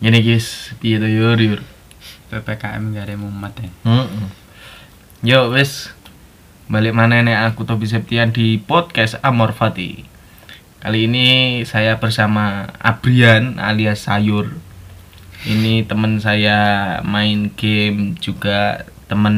Ngene 0.00 0.24
guys, 0.24 0.72
piye 0.80 0.96
to 0.96 1.04
yur 1.04 1.36
yur. 1.36 1.60
PPKM 2.32 2.96
gak 2.96 3.04
ada 3.04 3.20
mumet 3.20 3.52
ya 3.60 3.68
Heeh. 3.84 4.28
Yo 5.20 5.52
wis 5.52 5.92
balik 6.72 6.96
mana 6.96 7.20
nek 7.20 7.52
aku 7.52 7.68
Tobi 7.68 7.84
Septian 7.84 8.32
di 8.32 8.56
podcast 8.56 9.20
Amor 9.20 9.52
Fati. 9.52 10.08
Kali 10.80 11.04
ini 11.04 11.60
saya 11.68 12.00
bersama 12.00 12.72
Abrian 12.80 13.60
alias 13.60 14.08
Sayur. 14.08 14.56
Ini 15.44 15.84
teman 15.84 16.16
saya 16.16 17.02
main 17.04 17.52
game 17.52 18.16
juga 18.24 18.88
teman 19.04 19.36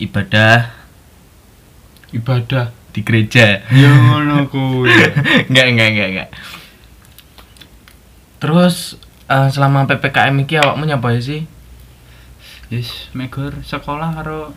ibadah 0.00 0.72
ibadah 2.16 2.72
di 2.96 3.04
gereja. 3.04 3.60
ya 3.68 3.90
ngono 3.92 4.48
kuwi 4.48 4.88
enggak 5.52 5.66
enggak 5.68 5.88
enggak 5.92 6.08
enggak. 6.08 6.30
Terus 8.40 8.96
eh, 9.26 9.48
selama 9.48 9.84
PPKM 9.84 10.36
iki 10.40 10.56
awakmu 10.56 10.84
nyapai 10.84 11.18
sih? 11.18 11.42
yes 12.66 13.10
megor 13.12 13.54
sekolah 13.62 14.10
karo 14.12 14.50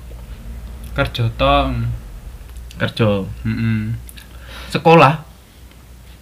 kerja 0.92 1.30
tok 1.32 1.78
Kerja 2.76 3.22
heeh 3.44 3.94
sekolah. 4.68 5.22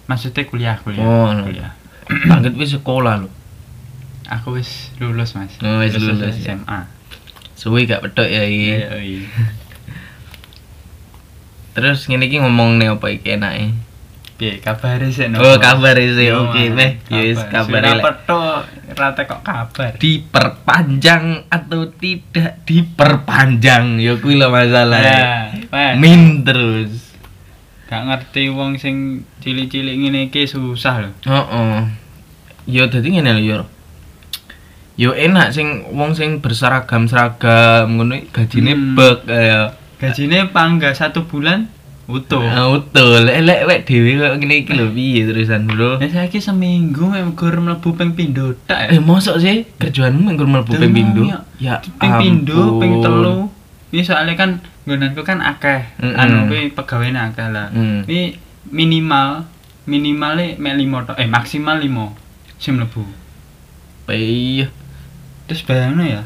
maksudnya 0.04 0.44
kuliah 0.44 0.76
kuliah 0.78 1.00
Oh, 1.00 1.30
no. 1.30 1.44
kuliah 1.44 1.72
Banget 2.28 2.56
wis 2.56 2.72
sekolah 2.72 3.20
lho. 3.20 3.28
aku 4.26 4.56
wis 4.56 4.92
lulus 4.96 5.32
mas 5.32 5.56
Oh, 5.60 5.80
wis 5.80 5.96
lulus, 5.96 6.36
ya. 6.38 6.56
SMA 6.56 6.80
Suwi 7.54 7.84
gak 7.84 8.04
pedok 8.04 8.24
ya 8.24 8.42
iki. 8.42 8.70
iya 8.76 8.90
iya 8.98 9.24
Terus 11.72 12.04
ngene 12.04 12.26
iki 12.26 12.38
ngomong 12.38 12.76
nih 12.76 12.90
apa 12.90 13.06
iki 13.08 13.28
enake? 13.32 13.70
Piye 14.38 14.56
kabare 14.58 15.10
sih 15.10 15.26
no 15.26 15.42
Oh, 15.42 15.58
kabar 15.58 15.92
sih. 15.92 16.24
Yo, 16.24 16.46
Oke, 16.46 16.70
Mas. 16.70 16.72
meh. 16.72 16.90
Ya 17.08 17.20
wis 17.20 17.42
kabar 17.44 17.82
Sudah 17.82 17.98
petok 18.00 18.58
rata 18.94 19.22
kok 19.24 19.40
kabar 19.42 19.90
Diperpanjang 19.98 21.24
atau 21.48 21.90
tidak 21.92 22.62
diperpanjang? 22.62 23.98
Ya 23.98 24.14
kuwi 24.14 24.34
lho 24.34 24.46
masalah. 24.48 25.02
ya. 25.02 25.26
Min 25.94 26.42
terus. 26.42 27.10
gak 27.84 28.04
ngerti 28.04 28.48
wong 28.48 28.76
sing 28.76 28.96
cilik-cilik 29.40 29.96
ngene 29.96 30.28
iki 30.28 30.44
susah 30.44 31.00
lho 31.00 31.10
Heeh. 31.24 31.76
Yo 32.68 32.84
dadi 32.86 33.08
ngene 33.10 33.32
lho 33.32 33.42
yo. 33.42 33.58
Yo 34.94 35.10
enak 35.10 35.50
sing 35.50 35.66
wong 35.90 36.12
sing 36.12 36.38
berseragam-seragam 36.38 37.88
ngono 37.90 38.22
gajine 38.28 38.70
Hmm. 38.70 38.92
bek 38.92 39.24
kaya 39.24 39.72
gajine 39.96 40.46
pangga 40.48 40.92
satu 40.92 41.24
bulan 41.24 41.66
utuh 42.08 42.40
Ah, 42.40 42.72
betul. 42.72 43.28
Elek 43.28 43.68
wek 43.68 43.80
dhewe 43.84 44.16
kok 44.16 44.40
ngene 44.40 44.54
iki 44.64 44.72
lho 44.72 44.88
piye 44.96 45.28
terusan, 45.28 45.68
Bro? 45.68 46.00
Ya 46.00 46.08
saiki 46.08 46.40
seminggu 46.40 47.04
mek 47.04 47.36
gur 47.36 47.52
mlebu 47.60 47.92
ping 47.92 48.16
pindho 48.16 48.56
tak. 48.64 48.96
Eh, 48.96 48.98
mosok 48.98 49.36
sih 49.36 49.68
kerjaanmu 49.76 50.32
mengkur 50.32 50.48
mlebu 50.48 50.72
ping 50.72 50.96
pindho? 50.96 51.28
Ya 51.60 51.84
ping 52.00 52.12
pindho, 52.16 52.80
ping 52.80 53.04
telu. 53.04 53.52
Ini 53.92 54.02
soalnya 54.04 54.40
kan 54.40 54.64
nggonanku 54.88 55.20
kan 55.20 55.44
akeh. 55.44 56.00
Mm-mm. 56.00 56.16
Anu 56.16 56.48
kuwi 56.48 56.72
pegawene 56.72 57.20
akeh 57.28 57.48
lah. 57.52 57.68
Hmm. 57.72 58.08
Ini 58.08 58.40
minimal 58.72 59.44
minimale 59.84 60.56
mek 60.56 60.80
5 60.80 61.12
tok. 61.12 61.16
Eh 61.20 61.28
maksimal 61.28 61.76
5 61.76 62.16
sing 62.56 62.80
mlebu. 62.80 63.04
Iya. 64.08 64.72
Terus 65.44 65.60
bayangno 65.64 66.04
ya. 66.08 66.24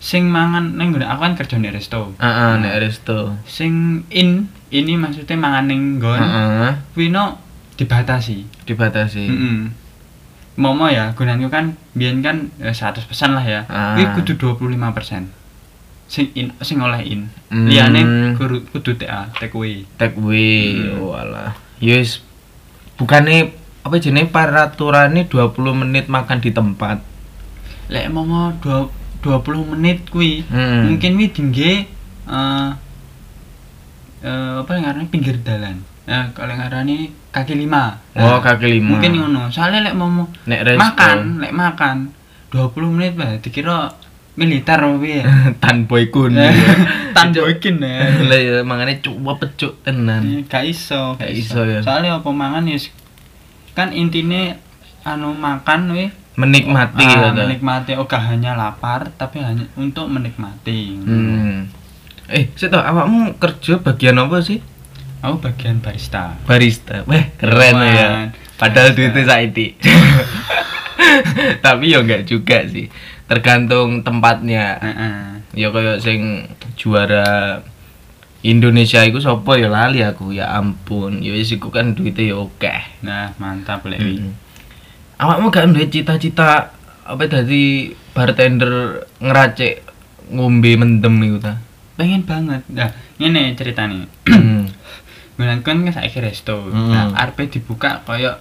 Sing 0.00 0.28
mangan 0.32 0.76
nang 0.76 0.92
nggon 0.92 1.04
aku 1.04 1.20
kan 1.20 1.34
kerja 1.36 1.60
di 1.60 1.68
resto. 1.68 2.16
Heeh, 2.16 2.50
nek 2.64 2.74
resto. 2.80 3.36
Sing 3.44 4.04
in 4.08 4.48
ini 4.70 4.94
maksudnya 4.94 5.36
mangan 5.36 5.64
ning 5.66 5.96
nggon. 5.98 6.20
Heeh, 6.20 6.70
Kuwi 6.94 7.08
no 7.08 7.38
dibatasi. 7.76 8.44
dibatasi. 8.66 9.24
Mm 9.28 9.60
Momo 10.58 10.90
ya, 10.90 11.14
gunanya 11.14 11.46
kan 11.46 11.78
biyen 11.94 12.18
kan 12.18 12.50
eh, 12.58 12.74
100% 12.74 13.06
lah 13.30 13.46
ya. 13.46 13.62
Ah. 13.70 13.94
Kuwi 13.94 14.04
kudu 14.18 14.58
25%. 14.58 15.30
Sing 16.10 16.34
in 16.34 16.50
sing 16.66 16.82
oleh 16.82 16.98
in. 17.06 17.30
Hmm. 17.46 17.70
Liyane 17.70 18.34
kudu 18.34 18.66
kudu 18.74 18.98
TA, 18.98 19.30
take 19.38 19.54
away. 19.54 19.86
Take 19.94 20.18
away. 20.18 20.82
Hmm. 20.82 20.98
Oh 20.98 21.14
alah. 21.14 21.54
Yes. 21.78 22.26
Bukannya 22.98 23.54
apa 23.86 24.02
jenenge 24.02 24.34
peraturannya 24.34 25.30
20 25.30 25.54
menit 25.78 26.10
makan 26.10 26.42
di 26.42 26.50
tempat. 26.50 26.98
Lek 27.86 28.10
momo 28.10 28.58
20 28.58 28.90
20 29.22 29.74
menit 29.78 30.10
kuwi 30.10 30.42
Hmm. 30.46 30.90
mungkin 30.90 31.18
wi 31.18 31.26
tinggi 31.30 31.86
eh 32.26 32.68
eh 34.20 34.52
apa 34.58 34.70
yang 34.72 34.84
ngarani 34.84 35.06
pinggir 35.08 35.36
dalan. 35.40 35.78
Nah, 36.04 36.32
kalau 36.32 36.50
yang 36.50 36.60
ngarani 36.60 36.96
kaki 37.28 37.54
lima. 37.54 38.00
Oh, 38.16 38.38
Nah, 38.38 38.40
kaki 38.40 38.66
lima. 38.70 38.96
Mungkin 38.96 39.12
ngono. 39.14 39.42
Soalnya 39.48 39.84
lek 39.84 39.96
Nek 40.48 40.60
resto 40.64 40.80
makan, 40.80 41.18
lek 41.38 41.52
makan 41.52 41.96
20 42.48 42.94
menit 42.96 43.12
bah 43.12 43.36
dikira 43.36 43.92
militer 44.34 44.78
apa 44.78 44.96
piye. 44.96 45.20
tanpa 45.58 45.94
ikun. 45.98 46.32
Tan 47.16 47.30
boykin 47.30 47.76
ya. 47.84 48.08
Lah 48.24 48.40
ya 48.40 48.56
mangane 48.62 48.98
coba 48.98 49.36
pecuk 49.36 49.82
tenan. 49.82 50.22
Eh, 50.24 50.42
Gak 50.46 50.64
iso, 50.64 51.14
Gak 51.14 51.28
iso, 51.28 51.60
ya. 51.62 51.84
Soalnya 51.84 52.16
apa 52.16 52.30
mangan 52.30 52.64
ya 52.64 52.78
kan 53.74 53.92
intine 53.92 54.58
anu 55.04 55.30
makan 55.30 55.94
we 55.94 56.06
Menikmati 56.38 57.02
ah, 57.02 57.34
gitu. 57.34 57.42
menikmati 57.42 57.92
oh 57.98 58.06
gak 58.06 58.30
hanya 58.30 58.54
lapar 58.54 59.10
tapi 59.18 59.42
hanya 59.42 59.66
untuk 59.74 60.06
menikmati. 60.06 60.94
Hmm. 61.02 61.66
Eh, 62.28 62.52
sih 62.52 62.68
tau 62.68 62.84
awakmu 62.84 63.40
kerja 63.40 63.80
bagian 63.80 64.20
apa 64.20 64.44
sih? 64.44 64.60
Aku 65.24 65.40
bagian 65.40 65.80
barista. 65.80 66.36
Barista. 66.44 67.02
Weh, 67.08 67.32
keren 67.40 67.74
Man. 67.74 67.88
ya. 67.90 68.08
Padahal 68.60 68.92
Barista. 68.92 68.98
duitnya 69.00 69.22
saiki. 69.24 69.66
Tapi 71.64 71.84
ya 71.88 72.04
enggak 72.04 72.28
juga 72.28 72.68
sih. 72.68 72.92
Tergantung 73.24 74.04
tempatnya. 74.04 74.76
Heeh. 74.76 75.14
Ya 75.56 75.72
kayak 75.72 76.04
sing 76.04 76.52
juara 76.76 77.64
Indonesia 78.44 79.02
iku 79.02 79.18
sapa 79.18 79.58
ya 79.58 79.72
lali 79.72 80.04
aku 80.04 80.36
ya 80.36 80.52
ampun. 80.52 81.24
Ya 81.24 81.32
wis 81.32 81.48
iku 81.48 81.72
kan 81.72 81.96
duitnya 81.96 82.30
ya 82.30 82.36
oke. 82.38 82.74
Nah, 83.02 83.32
mantap 83.40 83.88
lek. 83.88 83.98
Hmm. 83.98 84.36
Awakmu 85.18 85.50
gak 85.50 85.74
duwe 85.74 85.90
cita-cita 85.90 86.76
apa 87.08 87.24
tadi 87.26 87.90
bartender 88.14 89.02
ngeracik 89.18 89.82
ngombe 90.30 90.76
mendem 90.76 91.16
iku 91.24 91.38
ta? 91.40 91.67
Pengen 91.98 92.22
banget. 92.22 92.62
Nah, 92.70 92.88
ngene 93.18 93.52
ceritane. 93.52 94.06
Hmm. 94.24 94.70
Gunan 95.36 95.60
kan 95.60 95.82
kan 95.82 95.92
saiki 95.92 96.18
resto. 96.18 96.62
Hmm. 96.64 96.90
Nah, 96.90 97.04
arepe 97.12 97.46
dibuka 97.48 98.00
koyo 98.02 98.38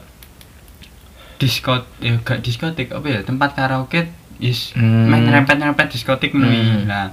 diskot 1.38 1.86
ya 2.00 2.18
gak 2.20 2.42
diskotik 2.42 2.90
apa 2.90 3.06
ya 3.08 3.20
tempat 3.22 3.54
karaoke 3.54 4.10
is 4.40 4.74
Hmm. 4.74 5.06
main 5.06 5.22
nyerempet-nyerempet 5.22 5.90
diskotik 5.92 6.34
ngono 6.34 6.48
Hmm. 6.48 6.56
iki. 6.56 6.78
Nah, 6.86 7.06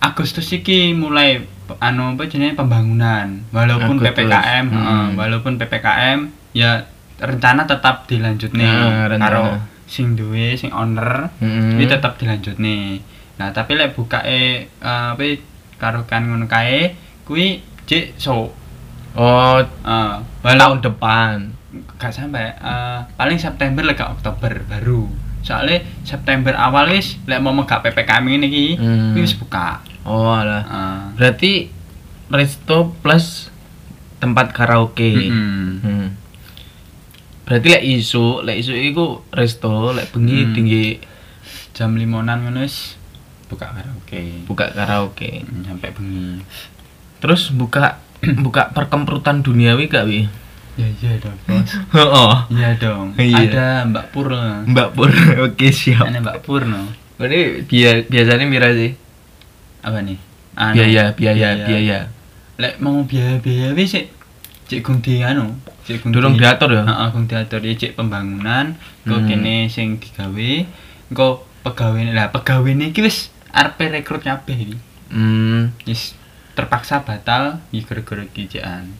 Agustus 0.00 0.50
iki 0.50 0.90
mulai 0.92 1.46
anu 1.80 2.12
apa 2.12 2.26
jenenge 2.26 2.52
pembangunan 2.52 3.46
walaupun 3.48 3.96
Agustus. 3.96 4.18
PPKM, 4.18 4.64
Hmm. 4.64 4.74
heeh, 4.76 5.04
walaupun 5.14 5.52
PPKM 5.56 6.18
ya 6.52 6.84
rencana 7.16 7.64
tetap 7.64 8.04
dilanjut 8.04 8.50
nih 8.50 8.66
Nah, 8.68 9.06
rencana. 9.08 9.22
karo 9.24 9.44
sing 9.84 10.14
duwe 10.14 10.54
sing 10.54 10.70
owner 10.70 11.30
Hmm. 11.38 11.74
ini 11.74 11.86
tetap 11.86 12.18
dilanjut 12.18 12.58
nih 12.58 12.98
nah 13.42 13.50
tapi 13.50 13.74
lek 13.74 13.90
buka 13.92 14.22
eh 14.22 14.70
apa 14.78 15.18
karo 15.74 16.06
kan 16.06 16.22
ngono 16.22 16.46
kae 16.46 16.94
kuwi 17.26 17.58
cek 17.82 18.14
so 18.16 18.54
Oh, 19.12 19.58
uh, 19.82 20.14
tahun 20.40 20.78
depan. 20.80 21.50
gak 21.98 22.14
sampai 22.14 22.54
eh, 22.54 23.00
paling 23.12 23.36
September 23.36 23.82
lek 23.82 23.98
Oktober 23.98 24.62
baru 24.62 25.10
soalnya 25.40 25.82
September 26.00 26.54
awal 26.54 26.86
wis 26.88 27.18
lek 27.24 27.42
mau 27.42 27.52
gak 27.58 27.82
PPKM 27.82 28.24
ini 28.30 28.46
iki 28.46 28.66
Hmm. 28.76 29.12
wis 29.14 29.34
buka 29.34 29.82
Oh, 30.04 30.30
alah. 30.30 30.62
uh, 30.62 31.02
Berarti 31.12 31.66
resto 32.28 32.94
plus 32.98 33.50
tempat 34.16 34.50
karaoke. 34.50 35.28
Hmm. 35.28 36.14
Berarti 37.42 37.66
lek 37.68 37.82
isu, 37.82 38.40
lek 38.40 38.56
isu 38.56 38.72
iku 38.72 39.26
resto, 39.28 39.90
lek 39.92 40.08
bengi 40.08 40.38
Hmm. 40.40 40.54
tinggi 40.54 40.84
jam 41.72 41.94
limonan 41.94 42.46
ngono 42.46 42.62
wis 42.62 42.94
buka 43.52 43.68
karaoke 43.70 44.22
buka 44.44 44.66
karaoke. 44.70 45.30
Hmm, 45.42 45.62
sampai 45.62 45.92
bengi 45.92 46.40
Terus 47.18 47.52
buka 47.52 48.00
buka 48.44 48.72
perkemperutan 48.72 49.40
duniawi 49.40 49.86
gak 49.86 50.06
wi? 50.06 50.26
ya 50.72 50.88
iya 50.88 51.12
dong 51.20 51.36
bos 51.44 51.68
Oh, 52.16 52.48
iya 52.48 52.72
dong 52.74 53.12
Iya. 53.14 53.44
ada 53.44 53.66
Mbak 53.84 54.06
Pur 54.08 54.32
Mbak 54.64 54.88
Pur. 54.92 55.12
Oke, 55.46 55.68
siap. 55.68 56.08
ada 56.08 56.16
Mbak 56.18 56.40
Pur 56.40 56.64
no 56.64 56.88
Ini 57.18 57.62
biaya 57.62 58.02
biasanya 58.02 58.46
mira 58.46 58.72
sih? 58.72 58.96
apa 59.80 59.98
nih 60.00 60.16
Anu, 60.52 60.74
Biaya, 60.74 61.10
biaya, 61.12 61.48
biaya. 61.60 61.98
lek 62.54 62.78
mau 62.78 63.02
biaya 63.02 63.36
biaya 63.36 63.72
wis 63.72 63.92
sik 63.92 64.06
cek 64.64 64.80
gung 64.80 65.00
di 65.00 65.18
anu 65.18 65.52
cek 65.82 66.00
gung 66.00 66.12
Durung 66.12 66.36
diatur 66.36 66.70
ya? 66.70 66.84
heeh 66.84 67.08
gung 67.10 67.26
diatur 67.26 67.58
ya 67.58 67.74
cek 67.74 67.92
pembangunan 67.92 68.76
kok 69.02 69.18
Hmm. 69.18 69.26
kene 69.26 69.66
sing 69.66 69.98
digawe 69.98 70.52
engko 71.08 71.28
pegawai 71.60 72.12
lah 72.12 72.28
pegawai 72.28 72.72
iki 72.84 73.00
wis 73.00 73.31
arep 73.52 73.78
rekrut 73.78 74.20
kabeh 74.20 74.56
iki 74.56 74.76
Hmm, 75.12 75.76
wis 75.84 76.16
terpaksa 76.52 77.00
batal 77.00 77.60
iki 77.68 77.84
gara-gara 77.84 78.24
kijaan 78.26 78.92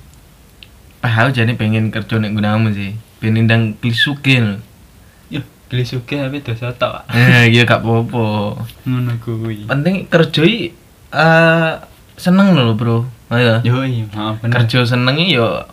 aku 1.03 1.33
jadi 1.33 1.53
pengen 1.53 1.91
kerja 1.91 2.15
nek 2.17 2.31
gunamu 2.31 2.71
sih. 2.71 2.95
Ben 3.19 3.35
ndang 3.35 3.75
klisuke 3.79 4.39
lho. 4.39 4.57
Yo, 5.29 5.41
sugih 5.83 6.21
tapi 6.21 6.39
dosa 6.39 6.71
tok 6.71 7.09
Eh, 7.11 7.49
iya 7.49 7.65
gak 7.65 7.81
apa-apa. 7.81 8.61
ngono 8.85 9.13
kuwi 9.19 9.65
Penting 9.65 10.07
kerja 10.07 10.43
i 10.45 10.71
eh, 11.11 11.73
seneng 12.15 12.53
lho, 12.53 12.77
Bro. 12.77 13.09
Ayo. 13.33 13.65
yo 13.65 13.81
iya 13.81 14.05
bener 14.39 14.53
Kerja 14.63 14.85
seneng 14.85 15.17
i 15.17 15.33
yo 15.33 15.65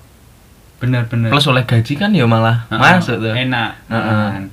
bener 0.80 1.04
bener 1.06 1.28
plus 1.28 1.44
oleh 1.46 1.68
gaji 1.68 1.94
kan 1.94 2.16
yo 2.16 2.24
malah 2.24 2.64
Heeh, 2.72 2.80
masuk 2.80 3.20
tuh. 3.20 3.36
enak 3.36 3.76
Heeh. 3.86 4.00
Heeh. 4.00 4.48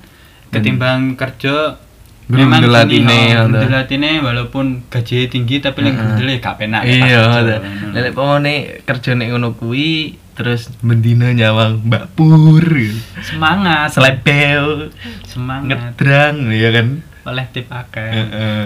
ketimbang 0.51 1.15
kerja 1.15 1.79
Grundel 2.27 2.59
gini, 2.59 2.75
atine, 2.75 3.15
oh, 3.15 3.23
ngono. 3.47 3.55
grundel 3.55 3.75
atine 3.79 4.09
walaupun 4.19 4.65
gaji 4.91 5.31
tinggi 5.31 5.63
tapi 5.63 5.79
nek 5.79 5.95
Heeh. 5.95 6.03
grundel 6.11 6.27
ya 6.27 6.37
gak 6.43 6.55
penak 6.59 6.81
Iya, 6.83 7.23
ngono. 7.23 7.95
Lek 7.95 8.11
pokoknya 8.11 8.53
kerja 8.83 9.11
nek 9.15 9.27
ngono 9.31 9.49
kuwi 9.55 10.19
terus 10.35 10.69
mendina 10.83 11.31
nyawang 11.31 11.81
Mbak 11.87 12.05
Pur. 12.13 12.67
semangat 13.23 13.95
Selepel, 13.95 14.91
semangat 15.23 15.95
ngedrang 15.95 16.51
ya 16.51 16.69
kan. 16.75 16.87
oleh 17.27 17.45
dipakai 17.51 18.11
Heeh. 18.11 18.61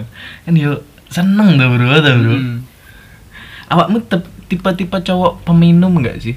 Kan 0.45 0.53
yo 0.57 0.81
seneng 1.09 1.57
tuh, 1.57 1.69
Bro, 1.69 2.01
tuh, 2.01 2.13
Bro. 2.17 2.33
Hmm. 2.33 2.57
Awakmu 3.71 3.97
tipe-tipe 4.49 4.97
cowok 4.99 5.45
peminum 5.45 5.95
enggak 5.95 6.17
sih? 6.19 6.35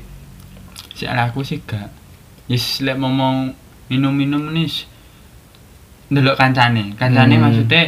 si 0.94 1.10
aku 1.10 1.42
sih 1.42 1.58
gak 1.58 1.90
yes 2.46 2.78
lek 2.78 2.94
ngomong 2.94 3.50
minum-minum 3.90 4.54
nih 4.54 4.70
ndelok 6.06 6.36
kancane 6.36 6.92
kancane 6.94 7.34
Hmm. 7.34 7.42
maksudnya 7.42 7.82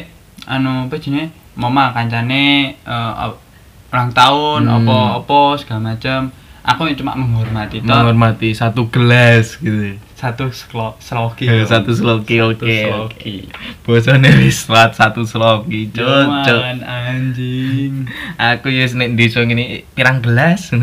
anu 0.46 0.86
apa 0.86 0.96
jenenge 0.96 1.28
mama 1.54 1.90
kancane 1.90 2.74
ap- 2.84 3.40
ulang 3.88 4.10
tahun 4.12 4.60
Hmm. 4.64 4.76
apa-apa 4.82 5.40
segala 5.56 5.80
macam 5.90 6.28
aku 6.60 6.80
ya 6.84 6.94
cuma 6.94 7.14
menghormati 7.14 7.80
toh 7.80 7.88
Menghormati 7.88 8.50
satu 8.50 8.90
gelas 8.90 9.56
gitu. 9.56 9.96
satu 10.12 10.48
slo- 10.48 10.96
sloki 10.98 11.44
Eh, 11.44 11.62
satu 11.62 11.92
sloki 11.92 12.40
oke. 12.40 12.64
sloki 12.66 13.46
Bosone 13.80 14.26
wis 14.36 14.64
satu 14.66 15.22
sloki, 15.22 15.92
cocok. 15.92 16.60
Anjing 16.82 18.08
Aku 18.34 18.66
ya 18.66 18.88
nek 18.90 19.14
desa 19.14 19.40
ngene 19.40 19.86
pirang 19.92 20.18
gelas. 20.18 20.72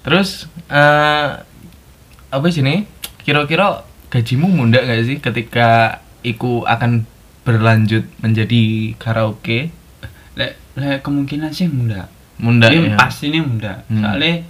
Terus 0.00 0.46
eh 0.66 1.28
apa 2.30 2.46
sih 2.48 2.60
nih? 2.60 2.86
Kira-kira 3.20 3.84
gajimu 4.10 4.46
mundak 4.46 4.84
gak 4.84 5.02
sih 5.02 5.18
ketika 5.18 5.68
iku 6.20 6.62
akan 6.64 7.06
berlanjut 7.40 8.04
menjadi 8.18 8.92
karaoke? 8.96 9.70
lek 10.34 10.54
lek 10.74 11.00
kemungkinan 11.00 11.50
sih 11.50 11.66
muda 11.66 12.06
Mundak 12.36 12.72
Ini 12.72 12.92
ya. 12.92 12.96
pasti 12.96 13.28
ini 13.28 13.38
muda. 13.38 13.84
Hmm. 13.86 14.00
Soalnya 14.00 14.48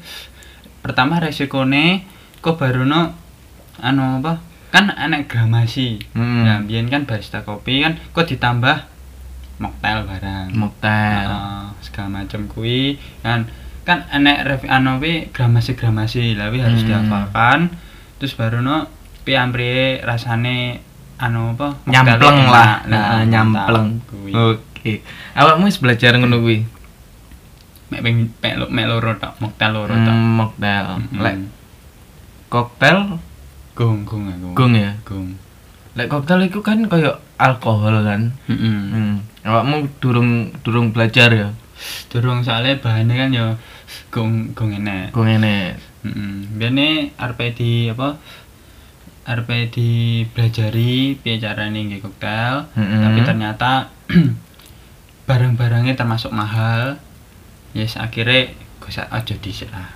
pertama 0.78 1.18
resikone 1.18 2.06
kok 2.38 2.54
baru 2.54 2.86
no 2.86 3.10
anu 3.76 4.22
apa? 4.22 4.38
Kan 4.70 4.88
anak 4.88 5.26
gramasi. 5.26 5.98
Hmm. 6.14 6.46
Nah, 6.46 6.62
biyen 6.62 6.86
kan 6.86 7.02
barista 7.02 7.42
kopi 7.42 7.82
kan 7.82 7.98
kok 8.14 8.30
ditambah 8.30 8.86
mocktail 9.58 10.06
barang. 10.06 10.54
Mocktail. 10.54 11.26
Heeh, 11.26 11.64
segala 11.82 12.22
macam 12.22 12.46
kuwi 12.46 12.94
kan 13.20 13.50
kan 13.82 14.06
anak 14.08 14.46
rev 14.46 14.62
anu 14.70 14.96
pi 14.96 15.26
gramasi-gramasi 15.28 16.38
lah 16.38 16.46
pi 16.48 16.62
harus 16.62 16.80
Hmm. 16.80 16.94
dihafalkan. 16.94 17.58
Terus 18.22 18.38
baru 18.38 18.62
no 18.62 18.86
pi 19.31 19.38
ampriye 19.38 20.03
rasane 20.03 20.82
anu 21.17 21.55
apa? 21.55 21.79
nyampleng 21.87 22.50
lah. 22.50 22.82
enak. 22.82 22.91
Nah, 22.91 23.00
mantap 23.06 23.31
nyampleng. 23.31 23.88
Oke. 24.35 24.93
Awakmu 25.38 25.71
wis 25.71 25.79
belajar 25.79 26.19
ngono 26.19 26.43
kuwi? 26.43 26.67
Mek 27.91 28.00
ping- 28.03 28.35
mek 28.43 28.55
lo- 28.59 28.71
mek 28.71 28.87
loro 28.87 29.15
tok, 29.15 29.38
mocktail 29.38 29.71
loro 29.71 29.94
tok. 29.94 30.11
Hmm, 30.11 30.35
mocktail. 30.35 30.87
Mm-mm. 30.99 31.23
Lek 31.23 31.37
koktail 32.49 32.99
Gung 33.79 34.03
gung 34.03 34.27
aku. 34.27 34.49
gung 34.55 34.75
ya. 34.75 34.91
Gung. 35.06 35.38
Lek 35.94 36.11
koktail 36.11 36.43
itu 36.43 36.59
kan 36.61 36.82
kayak 36.85 37.23
alkohol 37.38 38.03
kan. 38.03 38.35
Heeh. 38.50 38.79
Hmm. 38.91 39.15
Awakmu 39.47 39.87
durung 40.03 40.50
durung 40.61 40.91
belajar 40.91 41.31
ya. 41.31 41.49
Durung 42.11 42.43
soalnya 42.43 42.77
bahannya 42.77 43.15
kan 43.17 43.31
ya 43.31 43.44
gung 44.11 44.50
gung 44.53 44.75
enek. 44.75 45.15
Gung 45.15 45.31
enek. 45.31 45.79
Heeh. 46.03 46.32
Biane 46.56 46.88
arep 47.15 47.41
di 47.55 47.88
apa? 47.88 48.17
Arep 49.28 49.49
di 49.70 50.25
belajari 50.32 51.14
piye 51.20 51.37
carane 51.37 51.76
nggih 51.87 52.00
koktail, 52.00 52.72
Mm-mm. 52.72 53.00
tapi 53.05 53.20
ternyata 53.20 53.93
barang-barangnya 55.28 55.94
termasuk 55.94 56.32
mahal. 56.32 56.96
Yes, 57.76 58.00
akhirnya 58.00 58.50
gue 58.81 58.90
aja 58.90 59.34
dhisik 59.38 59.70
lah. 59.70 59.94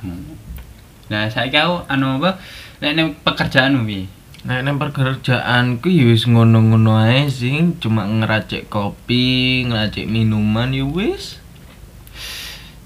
Nah, 1.08 1.26
saiki 1.26 1.56
aku 1.56 1.88
anu 1.90 2.20
apa? 2.20 2.38
Nek 2.84 2.92
ning 2.94 3.08
pekerjaan 3.24 3.80
piye? 3.88 4.06
Nek 4.44 4.60
nang 4.60 4.76
pekerjaanku 4.76 5.88
ya 5.88 6.04
wis 6.12 6.28
ngono-ngono 6.28 7.00
ae 7.00 7.32
sih, 7.32 7.56
cuma 7.80 8.04
ngeracik 8.04 8.68
kopi, 8.68 9.64
ngeracik 9.64 10.04
minuman 10.04 10.68
ya 10.68 10.84
wis. 10.84 11.40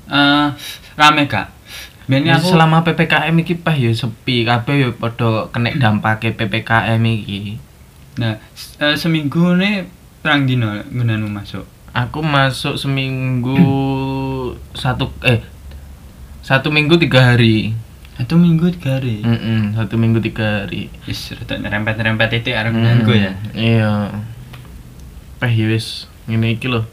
Eh, 0.06 0.46
rame 0.94 1.26
gak? 1.26 1.57
Biyen 2.08 2.24
Ya, 2.24 2.36
aku 2.36 2.50
selama 2.50 2.80
PPKM 2.82 3.36
iki 3.38 3.54
pah 3.54 3.72
ya 3.72 3.92
sepi, 3.92 4.42
kabeh 4.42 4.74
ya 4.78 4.88
padha 4.90 5.52
kena 5.52 5.76
dampake 5.76 6.32
PPKM 6.32 7.02
iki. 7.04 7.60
Nah, 8.16 8.40
s- 8.50 8.74
eh, 8.78 8.96
seminggu 8.96 9.52
nih 9.54 9.84
perang 10.18 10.42
dino 10.42 10.72
gunanu 10.88 11.28
masuk. 11.28 11.68
Aku 11.92 12.20
masuk 12.20 12.74
seminggu 12.74 13.60
satu 14.72 15.12
eh 15.22 15.44
satu 16.40 16.68
minggu 16.68 16.96
tiga 16.96 17.28
hari. 17.28 17.76
Satu 18.16 18.34
minggu 18.34 18.72
tiga 18.72 18.96
hari. 18.96 19.20
Mm 19.20 19.76
satu 19.76 19.94
minggu 19.94 20.18
tiga 20.18 20.64
hari. 20.64 20.88
Wis 21.04 21.30
rada 21.30 21.54
nyerempet-nyerempet 21.54 22.28
itu 22.34 22.50
arep 22.50 22.72
gunanku 22.72 23.12
ya. 23.12 23.36
Iya. 23.52 23.92
Peh 25.38 25.52
ya 25.52 25.66
wis 25.68 26.08
ngene 26.24 26.56
iki 26.56 26.66
lho. 26.66 26.88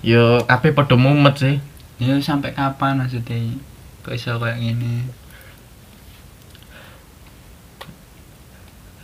Yo 0.00 0.44
kabeh 0.44 0.70
padha 0.70 0.94
mumet 0.94 1.34
sih. 1.34 1.56
Ya 1.98 2.14
sampai 2.20 2.52
kapan 2.52 3.00
maksudnya? 3.00 3.58
Kok 4.08 4.16
iso 4.16 4.40
kayak 4.40 4.56
gini? 4.56 5.04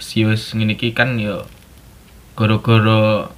Sius 0.01 0.57
ngene 0.57 0.81
iki 0.81 0.97
kan 0.97 1.21
yo 1.21 1.45
gara-gara 2.41 3.29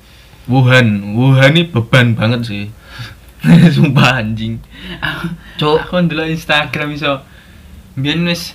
Wuhan. 0.47 1.19
Wuhan 1.19 1.59
ini 1.59 1.67
beban 1.67 2.15
banget 2.15 2.47
sih. 2.47 2.65
Sumpah 3.75 4.23
anjing. 4.23 4.63
Cuk, 5.59 5.83
aku 5.91 6.07
ndelok 6.07 6.31
Instagram 6.31 6.95
iso 6.95 7.19
biyen 7.99 8.23
wis 8.31 8.55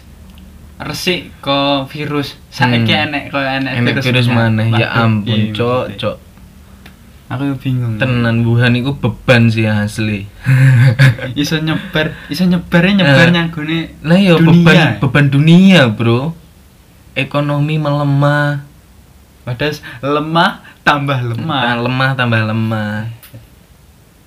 resik 0.79 1.35
ke 1.43 1.59
virus. 1.91 2.39
Saiki 2.47 2.87
Hmm. 2.95 3.11
enek 3.11 3.23
kok 3.27 3.43
enek 3.43 3.71
Enek 3.75 3.95
virus 3.99 4.31
mana? 4.31 4.63
Ya 4.71 4.87
ampun, 4.87 5.35
iya, 5.35 5.51
cok, 5.51 5.67
maksudnya. 5.91 5.99
cok. 5.99 6.15
Aku 7.31 7.55
bingung. 7.55 7.95
Tenan 7.95 8.43
Wuhan 8.43 8.75
iku 8.75 8.91
beban 8.93 9.47
sih 9.47 9.63
asli. 9.63 10.27
iso 11.39 11.55
nyebar, 11.57 12.11
iso 12.27 12.43
nyebarnya 12.43 12.99
nyebar 12.99 13.27
Eh. 13.27 13.31
nang 13.31 13.47
gone 13.47 13.79
Lah 14.03 14.19
ya 14.19 14.35
beban 14.35 14.99
beban 14.99 15.25
dunia, 15.31 15.87
Bro. 15.87 16.35
Ekonomi 17.15 17.79
melemah. 17.79 18.67
Padahal 19.41 19.73
lemah 20.03 20.51
tambah 20.81 21.17
Nah, 21.17 21.27
lemah. 21.31 21.61
lemah 21.79 22.09
tambah 22.13 22.41
lemah. 22.43 22.95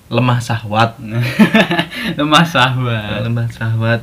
Lemah 0.05 0.39
sahwat. 0.39 0.97
lemah 2.19 2.45
sahabat. 2.45 3.21
Lemah 3.21 3.47
sahwat. 3.49 4.01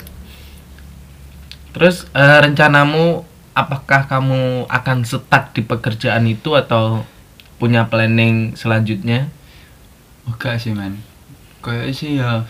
Terus 1.73 2.07
eh, 2.13 2.39
rencanamu 2.39 3.23
apakah 3.53 4.07
kamu 4.07 4.67
akan 4.67 4.99
stuck 5.03 5.53
di 5.53 5.61
pekerjaan 5.61 6.25
itu 6.25 6.55
atau 6.55 7.05
punya 7.63 7.87
planning 7.87 8.59
selanjutnya? 8.59 9.31
Enggak 10.27 10.59
sih 10.59 10.75
man 10.75 10.99
Kayak 11.63 11.95
sih 11.95 12.19
ya 12.19 12.43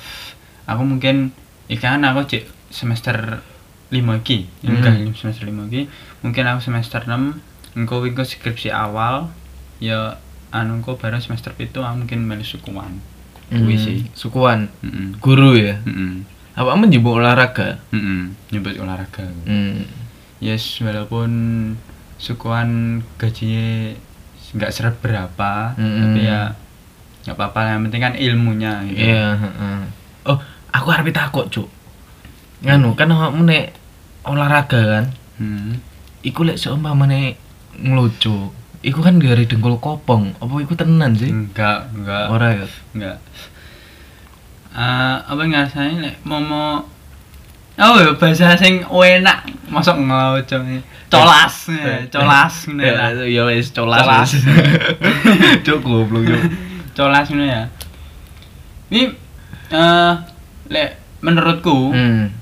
Aku 0.64 0.88
mungkin 0.88 1.36
Ikan 1.68 2.00
aku 2.00 2.24
cek 2.24 2.48
semester 2.72 3.44
5 3.92 4.00
ki 4.24 4.48
Hmm. 4.64 4.80
Enggak 4.80 5.12
semester 5.12 5.44
5 5.44 5.68
ki 5.68 5.82
Mungkin 6.24 6.44
aku 6.48 6.60
semester 6.64 7.04
6 7.04 7.76
Engkau 7.76 8.00
engkau 8.00 8.24
skripsi 8.24 8.72
awal 8.72 9.28
Ya 9.76 10.16
anu 10.48 10.80
engkau 10.80 10.96
bareng 10.96 11.20
semester 11.20 11.52
itu 11.56 11.80
aku 11.80 12.04
mungkin 12.04 12.24
melu 12.24 12.44
sukuan 12.44 13.00
Hmm, 13.52 13.68
sih 13.76 14.08
Sukuan, 14.16 14.72
Heeh. 14.80 15.12
guru 15.20 15.52
ya. 15.52 15.76
Heeh. 15.84 16.24
Apa 16.56 16.72
menjebuk 16.72 17.20
olahraga? 17.20 17.76
Heeh. 17.92 18.32
Nyebut 18.48 18.80
olahraga. 18.80 19.28
Hmm. 19.44 19.84
Yes, 20.40 20.80
walaupun 20.80 21.30
sukuan 22.16 23.00
gajinya 23.20 23.92
nggak 24.52 24.70
seret 24.70 24.96
berapa, 24.98 25.72
Mm-mm. 25.74 26.00
tapi 26.02 26.20
ya 26.22 26.52
nggak 27.24 27.36
apa-apa. 27.36 27.60
Yang 27.72 27.80
penting 27.88 28.02
kan 28.02 28.14
ilmunya. 28.14 28.72
Gitu. 28.84 29.00
Iya, 29.02 29.26
heeh. 29.36 29.78
Oh, 30.28 30.38
aku 30.70 30.86
arep 30.90 31.08
takut, 31.10 31.46
Cuk. 31.48 31.68
Nganu, 32.62 32.94
kan 32.94 33.10
awakmu 33.10 33.42
nek 33.42 33.74
olahraga 34.22 34.80
kan, 34.86 35.04
Hmm. 35.40 35.82
iku 36.22 36.46
lek 36.46 36.54
seumpamane 36.54 37.34
ngelucu, 37.74 38.52
iku 38.80 39.00
kan 39.02 39.18
dari 39.18 39.48
dengkul 39.48 39.82
kopong. 39.82 40.38
Apa 40.38 40.62
iku 40.62 40.78
tenan 40.78 41.18
sih? 41.18 41.32
Enggak, 41.32 41.90
enggak, 41.90 42.26
Ora 42.30 42.48
ya. 42.54 42.66
enggak. 42.94 43.18
Eh, 44.72 45.16
apa 45.20 45.42
ngerasanya 45.42 46.00
lek 46.00 46.16
momo 46.22 46.86
Oh, 47.82 47.98
ya 47.98 48.14
bahasa 48.14 48.54
sing 48.54 48.86
enak, 48.86 49.42
masuk 49.66 49.98
ngoco. 49.98 50.56
Colas, 51.12 51.68
ya, 51.68 52.06
colas 52.08 52.54
ngono 52.70 52.80
ya. 52.80 53.10
Ya 53.12 53.26
ya 53.26 53.42
wis 53.50 53.68
colas. 53.74 54.00
Colas. 54.00 54.30
Cuk 55.66 55.78
goblok. 55.84 56.24
Colas 56.96 57.26
ngono 57.28 57.44
ya. 57.44 57.66
Ini 58.88 59.12
eh 59.74 60.12
lek 60.70 60.88
menurutku 61.20 61.90
Hmm. 61.92 62.32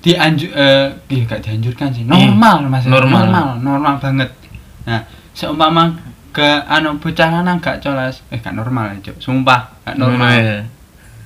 dianjur 0.00 0.52
eh 0.52 0.88
iya, 1.10 1.22
gak 1.26 1.40
dianjurkan 1.44 1.88
sih. 1.92 2.04
Normal 2.06 2.64
Mas. 2.70 2.84
Normal. 2.88 3.28
normal, 3.28 3.46
normal 3.60 3.94
banget. 4.00 4.30
Nah, 4.88 5.04
seumpama 5.34 5.96
ke 6.32 6.44
anu 6.64 6.96
bocah 7.02 7.28
lanang 7.28 7.60
gak 7.60 7.80
colas, 7.82 8.22
eh 8.30 8.38
gak 8.40 8.56
normal 8.56 8.94
ya, 8.94 9.10
Cuk. 9.10 9.16
Sumpah, 9.20 9.74
gak 9.84 9.96
normal. 10.00 10.28
ya. 10.32 10.58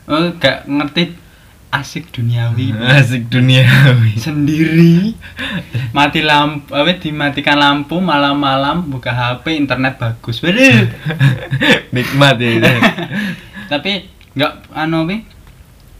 Oh, 0.08 0.30
gak 0.38 0.66
ngerti 0.66 1.14
asik 1.70 2.08
duniawi 2.10 2.72
Asik 2.96 3.28
dunia. 3.28 3.60
sendiri 4.14 5.12
mati 5.96 6.20
lampu 6.20 6.72
apa 6.72 6.92
dimatikan 6.94 7.54
lampu 7.54 7.98
malam-malam 7.98 8.86
buka 8.86 9.10
HP 9.10 9.58
internet 9.58 9.96
bagus 9.96 10.40
Waduh. 10.40 10.88
Nikmat 11.94 12.36
ya. 12.36 12.50
itu. 12.54 12.72
tapi 13.66 13.92
nggak 14.32 14.52
anu 14.72 15.04
pi 15.04 15.16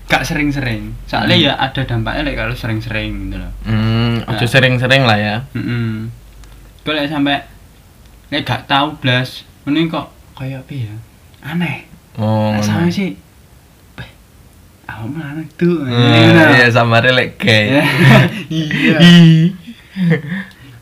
gak 0.05 0.25
sering-sering 0.25 0.97
soalnya 1.05 1.37
Hmm. 1.37 1.45
ya 1.45 1.53
ada 1.59 1.81
dampaknya 1.85 2.23
like, 2.25 2.33
kalau 2.35 2.55
sering-sering 2.55 3.29
gitu 3.29 3.37
loh 3.37 3.53
Hmm, 3.63 4.19
Nah. 4.19 4.33
ojo 4.33 4.45
sering-sering 4.45 5.05
lah 5.05 5.17
ya. 5.17 5.37
mm 5.53 6.09
like, 6.83 7.05
sampai 7.07 7.45
like, 8.29 8.43
gak 8.43 8.65
tahu 8.65 8.97
blas 8.97 9.45
ini 9.65 9.85
kok 9.85 10.09
kayak 10.33 10.65
apa 10.65 10.73
ya 10.73 10.95
aneh 11.45 11.85
Oh. 12.17 12.51
nah, 12.51 12.59
sama 12.59 12.89
sih 12.89 13.15
awak 14.89 15.07
mana 15.07 15.43
tuh 15.55 15.85
Hmm, 15.85 16.57
iya 16.57 16.67
sama 16.69 16.99
relek 16.99 17.37
gay. 17.37 17.77
iya 18.51 18.97
Ih. 19.05 19.53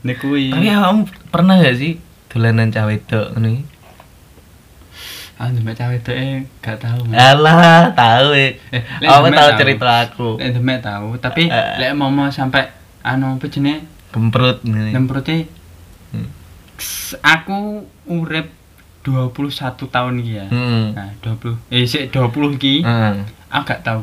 nek 0.00 0.16
kuwi 0.16 0.48
Tapi 0.48 0.66
kamu 0.68 1.02
pernah 1.28 1.58
gak 1.58 1.74
sih 1.74 1.98
dolanan 2.28 2.70
cawe 2.70 2.86
wedok 2.86 3.34
ngono 3.34 3.48
iki? 3.50 3.64
ah 5.36 5.50
sampai 5.50 5.74
cawe 5.74 5.92
itu 5.92 6.10
eh 6.10 6.48
gak 6.58 6.78
tahu 6.78 7.00
Mas. 7.04 7.18
Alah, 7.18 7.92
tahu 7.92 8.32
eh. 8.32 8.56
Eh, 8.70 8.80
Aku 9.02 9.28
tahu 9.28 9.50
tahu. 9.50 9.58
cerita 9.58 9.92
aku. 10.00 10.28
Lek 10.36 10.48
demek 10.50 10.80
tahu, 10.80 11.08
tapi 11.18 11.44
Eh. 11.44 11.76
lek 11.76 11.92
mau 11.92 12.08
sampai 12.30 12.72
anu 13.02 13.34
apa 13.34 13.44
jenenge 13.46 13.84
Gemprut 14.08 14.64
ngene. 14.64 14.96
Hmm. 14.96 16.28
Ks- 16.74 17.20
aku 17.20 17.84
urip 18.06 18.48
21 19.02 19.52
tahun 19.86 20.14
iki 20.18 20.32
ya. 20.34 20.46
Hmm. 20.46 20.94
Nah, 20.94 21.12
20 21.20 21.60
eh 21.68 21.84
sik 21.84 22.08
20 22.10 22.56
iki 22.56 22.80
Hmm. 22.80 23.28
Aku 23.48 23.64
gak 23.64 23.82
tahu. 23.82 24.02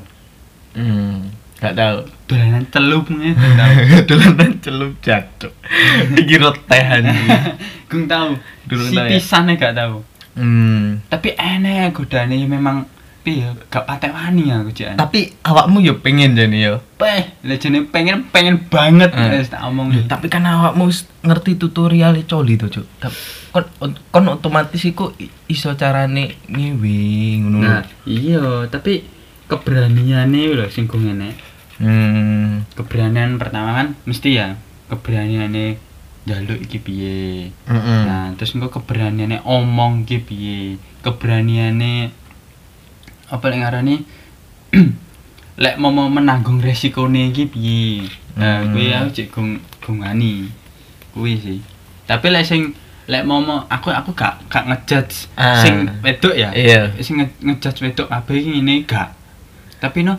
Hmm. 0.73 1.29
Gak 1.55 1.73
tahu. 1.73 1.97
Dolanan 2.25 2.65
celup 2.67 3.05
ngene 3.07 3.31
gak 3.37 3.53
tahu. 3.55 3.73
Dolanan 4.05 4.51
celup 4.59 4.91
jatuh. 4.99 5.53
Dikira 6.15 6.49
teh 6.61 6.83
anjing. 6.83 7.27
Gung 7.89 8.05
tahu. 8.05 8.35
Durung 8.65 8.87
si 8.87 8.95
ya? 8.95 9.07
pisane 9.07 9.55
gak 9.55 9.73
tahu. 9.73 10.03
Hmm. 10.33 10.99
Tapi 11.07 11.33
enek 11.33 11.93
godane 11.93 12.41
memang 12.41 12.89
piye 13.21 13.47
gak 13.69 13.85
patek 13.85 14.11
wani 14.11 14.49
aku 14.49 14.73
jek. 14.73 14.97
Tapi 14.97 15.31
awakmu 15.41 15.79
yo 15.79 15.95
pengen 15.97 16.33
jane 16.33 16.57
yo. 16.57 16.83
Peh, 16.97 17.39
lek 17.41 17.57
jene 17.57 17.85
pengen 17.85 18.27
pengen 18.27 18.67
banget 18.67 19.13
Eh. 19.13 19.39
wis 19.39 19.47
tak 19.47 19.63
omong. 19.63 19.93
Loh, 19.93 20.03
tapi 20.03 20.27
kan 20.27 20.43
awakmu 20.43 20.91
ngerti 21.21 21.55
tutorial 21.55 22.19
coli 22.23 22.55
to, 22.55 22.67
Cuk. 22.67 22.83
Tap- 22.99 23.15
Kon 23.53 23.69
kon 24.09 24.25
otomatis 24.27 24.81
iku 24.81 25.13
i- 25.15 25.29
iso 25.45 25.69
carane 25.77 26.41
ngewe 26.49 26.97
ngono. 27.39 27.57
lho. 27.61 27.69
Nah, 27.69 27.83
iya, 28.03 28.41
tapi 28.65 29.05
keberaniannya 29.53 30.55
lho 30.55 30.65
sing 30.67 30.85
ku 30.85 30.97
ngene. 30.97 31.37
Hmm. 31.77 32.65
Keberanian 32.73 33.37
pertama 33.37 33.73
kan 33.73 33.87
mesti 34.03 34.29
ya 34.33 34.57
keberaniannya 34.87 35.77
jaluk 36.23 36.57
iki 36.57 36.79
piye. 36.79 37.51
Heeh. 37.51 38.01
Nah, 38.05 38.31
terus 38.33 38.53
engko 38.53 38.71
keberaniannya 38.71 39.43
omong 39.43 40.03
iki 40.03 40.17
piye. 40.19 40.61
Keberaniannya 41.01 42.09
apa 43.27 43.45
lek 43.45 43.59
ngarani 43.59 43.95
lek 45.57 45.75
mau 45.77 45.89
mau 45.89 46.07
menanggung 46.07 46.57
resikone 46.57 47.29
iki 47.29 47.45
piye. 47.45 48.07
Nah, 48.33 48.65
Hmm. 48.65 48.73
kuwi 48.73 48.89
aku 48.89 49.09
cek 49.11 49.27
gung 49.29 49.49
gungani. 49.79 50.49
Kuwi 51.11 51.33
sih. 51.37 51.59
Tapi 52.03 52.29
lek 52.29 52.43
sing 52.43 52.73
lek 53.03 53.23
mau 53.23 53.37
mau 53.37 53.67
aku 53.67 53.91
aku 53.91 54.15
gak 54.15 54.47
gak 54.47 54.63
ngejudge 54.63 55.27
Ah. 55.35 55.59
sing 55.59 55.85
wedok 55.99 56.33
ya. 56.33 56.49
Iya. 56.51 56.95
sing 56.97 57.19
nge- 57.19 57.39
ngejudge 57.41 57.83
wedok 57.83 58.07
kabeh 58.07 58.35
iki 58.35 58.49
ngene 58.55 58.75
gak. 58.85 59.11
Tapi 59.83 60.07
no 60.07 60.15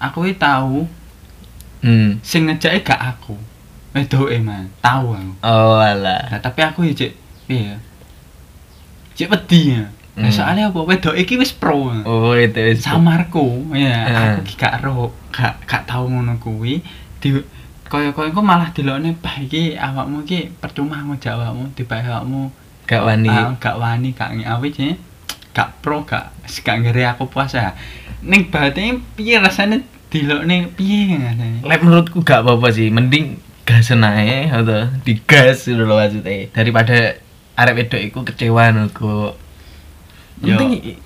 aku 0.00 0.24
iki 0.24 0.40
tahu 0.40 0.88
Hmm. 1.84 2.16
sing 2.24 2.48
ngejake 2.48 2.80
gak 2.82 2.98
aku. 3.14 3.36
Wedoke 3.92 4.40
man, 4.40 4.72
tahu 4.80 5.12
aku. 5.12 5.32
Oh 5.44 5.76
alah. 5.76 6.24
Nah, 6.32 6.40
tapi 6.40 6.64
aku 6.64 6.82
ya 6.82 6.96
cek 6.96 7.12
piye 7.44 7.62
ya? 7.70 7.76
Cek 9.14 9.28
wedi 9.28 9.76
ya. 9.76 9.84
Nah, 10.16 10.26
Hmm. 10.26 10.32
soalnya 10.32 10.72
apa 10.72 10.80
wedok 10.80 11.12
iki 11.14 11.36
wis 11.36 11.52
pro. 11.52 11.92
Oh 12.02 12.32
itu 12.32 12.56
wis. 12.56 12.80
Samarku 12.80 13.68
ya, 13.76 14.08
Eh. 14.08 14.16
aku 14.32 14.48
ki 14.48 14.54
gak 14.56 14.80
ro, 14.80 15.12
gak 15.28 15.60
gak 15.68 15.84
tau 15.84 16.08
ngono 16.08 16.40
kuwi. 16.40 16.80
Di 17.20 17.36
kaya-kaya 17.86 18.32
kok 18.32 18.42
malah 18.42 18.72
dilokne 18.72 19.14
bah 19.20 19.36
iki 19.38 19.76
awakmu 19.76 20.24
iki 20.24 20.48
percuma 20.58 21.04
ngejak 21.06 21.36
awakmu, 21.36 21.70
tiba 21.76 22.00
awakmu 22.00 22.50
Gak 22.86 23.02
wani. 23.04 23.28
Ah, 23.28 23.52
gak 23.58 23.76
wani 23.78 24.10
gak 24.10 24.32
ngawi 24.32 24.68
sih 24.72 24.94
gak 25.56 25.80
pro 25.80 26.04
gak 26.04 26.36
gak 26.44 26.76
ngeri 26.84 27.08
aku 27.08 27.32
puasa 27.32 27.72
ning 28.20 28.52
batin 28.52 29.00
piye 29.16 29.40
rasane 29.40 29.80
dilokne 30.12 30.68
piye 30.76 31.16
ngene 31.16 31.64
Lek 31.64 31.80
menurutku 31.80 32.20
gak 32.20 32.44
apa-apa 32.44 32.68
sih, 32.76 32.92
mending 32.92 33.40
gas 33.66 33.90
ae 33.90 34.46
atau 34.46 34.86
digas 35.02 35.66
gitu 35.66 35.82
loh 35.82 35.98
maksudnya 35.98 36.46
daripada 36.54 37.18
arek 37.58 37.74
wedok 37.82 38.00
iku 38.00 38.18
kecewa. 38.22 38.70
Yo. 38.70 39.34
Penting 40.38 41.00